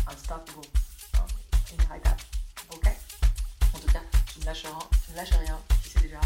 Unstoppable. 0.08 0.68
Hein? 1.16 1.26
Ok? 2.74 2.88
En 3.74 3.80
tout 3.80 3.88
cas, 3.88 4.02
tu 4.32 4.40
ne 4.40 4.46
lâches 4.46 4.64
rien, 4.64 4.80
tu 5.06 5.12
ne 5.12 5.16
lâches 5.18 5.32
rien, 5.32 5.60
tu 5.84 5.90
sais 5.90 6.02
déjà. 6.02 6.20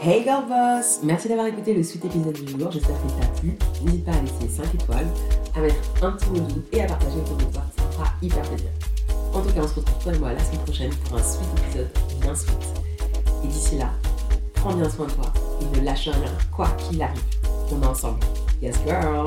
Hey 0.00 0.22
girl 0.22 0.46
boss 0.46 1.00
Merci 1.02 1.26
d'avoir 1.26 1.48
écouté 1.48 1.74
le 1.74 1.82
suite 1.82 2.04
épisode 2.04 2.32
du 2.32 2.52
jour, 2.52 2.70
j'espère 2.70 2.96
qu'il 3.00 3.10
t'a 3.20 3.26
plu. 3.40 3.58
N'hésite 3.82 4.04
pas 4.04 4.12
à 4.12 4.20
laisser 4.20 4.48
5 4.48 4.74
étoiles, 4.74 5.08
à 5.56 5.60
mettre 5.60 5.74
un 6.02 6.12
petit 6.12 6.30
mot 6.30 6.46
et 6.70 6.82
à 6.82 6.86
partager 6.86 7.16
autour 7.16 7.36
de 7.36 7.44
toi, 7.44 7.62
ça 7.76 7.84
me 7.84 7.90
fera 7.90 8.04
hyper 8.22 8.42
plaisir. 8.42 8.68
En 9.34 9.40
tout 9.40 9.52
cas, 9.52 9.60
on 9.60 9.66
se 9.66 9.74
retrouve 9.74 10.02
toi 10.04 10.14
et 10.14 10.18
moi 10.18 10.32
la 10.32 10.38
semaine 10.38 10.60
prochaine 10.60 10.90
pour 11.04 11.18
un 11.18 11.22
suite 11.24 11.48
épisode 11.58 11.90
bien 12.20 12.34
sweet. 12.34 12.58
Et 13.42 13.48
d'ici 13.48 13.76
là, 13.76 13.90
prends 14.54 14.72
bien 14.72 14.88
soin 14.88 15.06
de 15.06 15.12
toi 15.12 15.32
et 15.60 15.78
ne 15.80 15.84
lâche 15.84 16.08
rien, 16.08 16.32
quoi 16.54 16.68
qu'il 16.78 17.02
arrive. 17.02 17.20
On 17.72 17.82
est 17.82 17.86
ensemble. 17.86 18.20
Yes 18.62 18.76
girl 18.86 19.26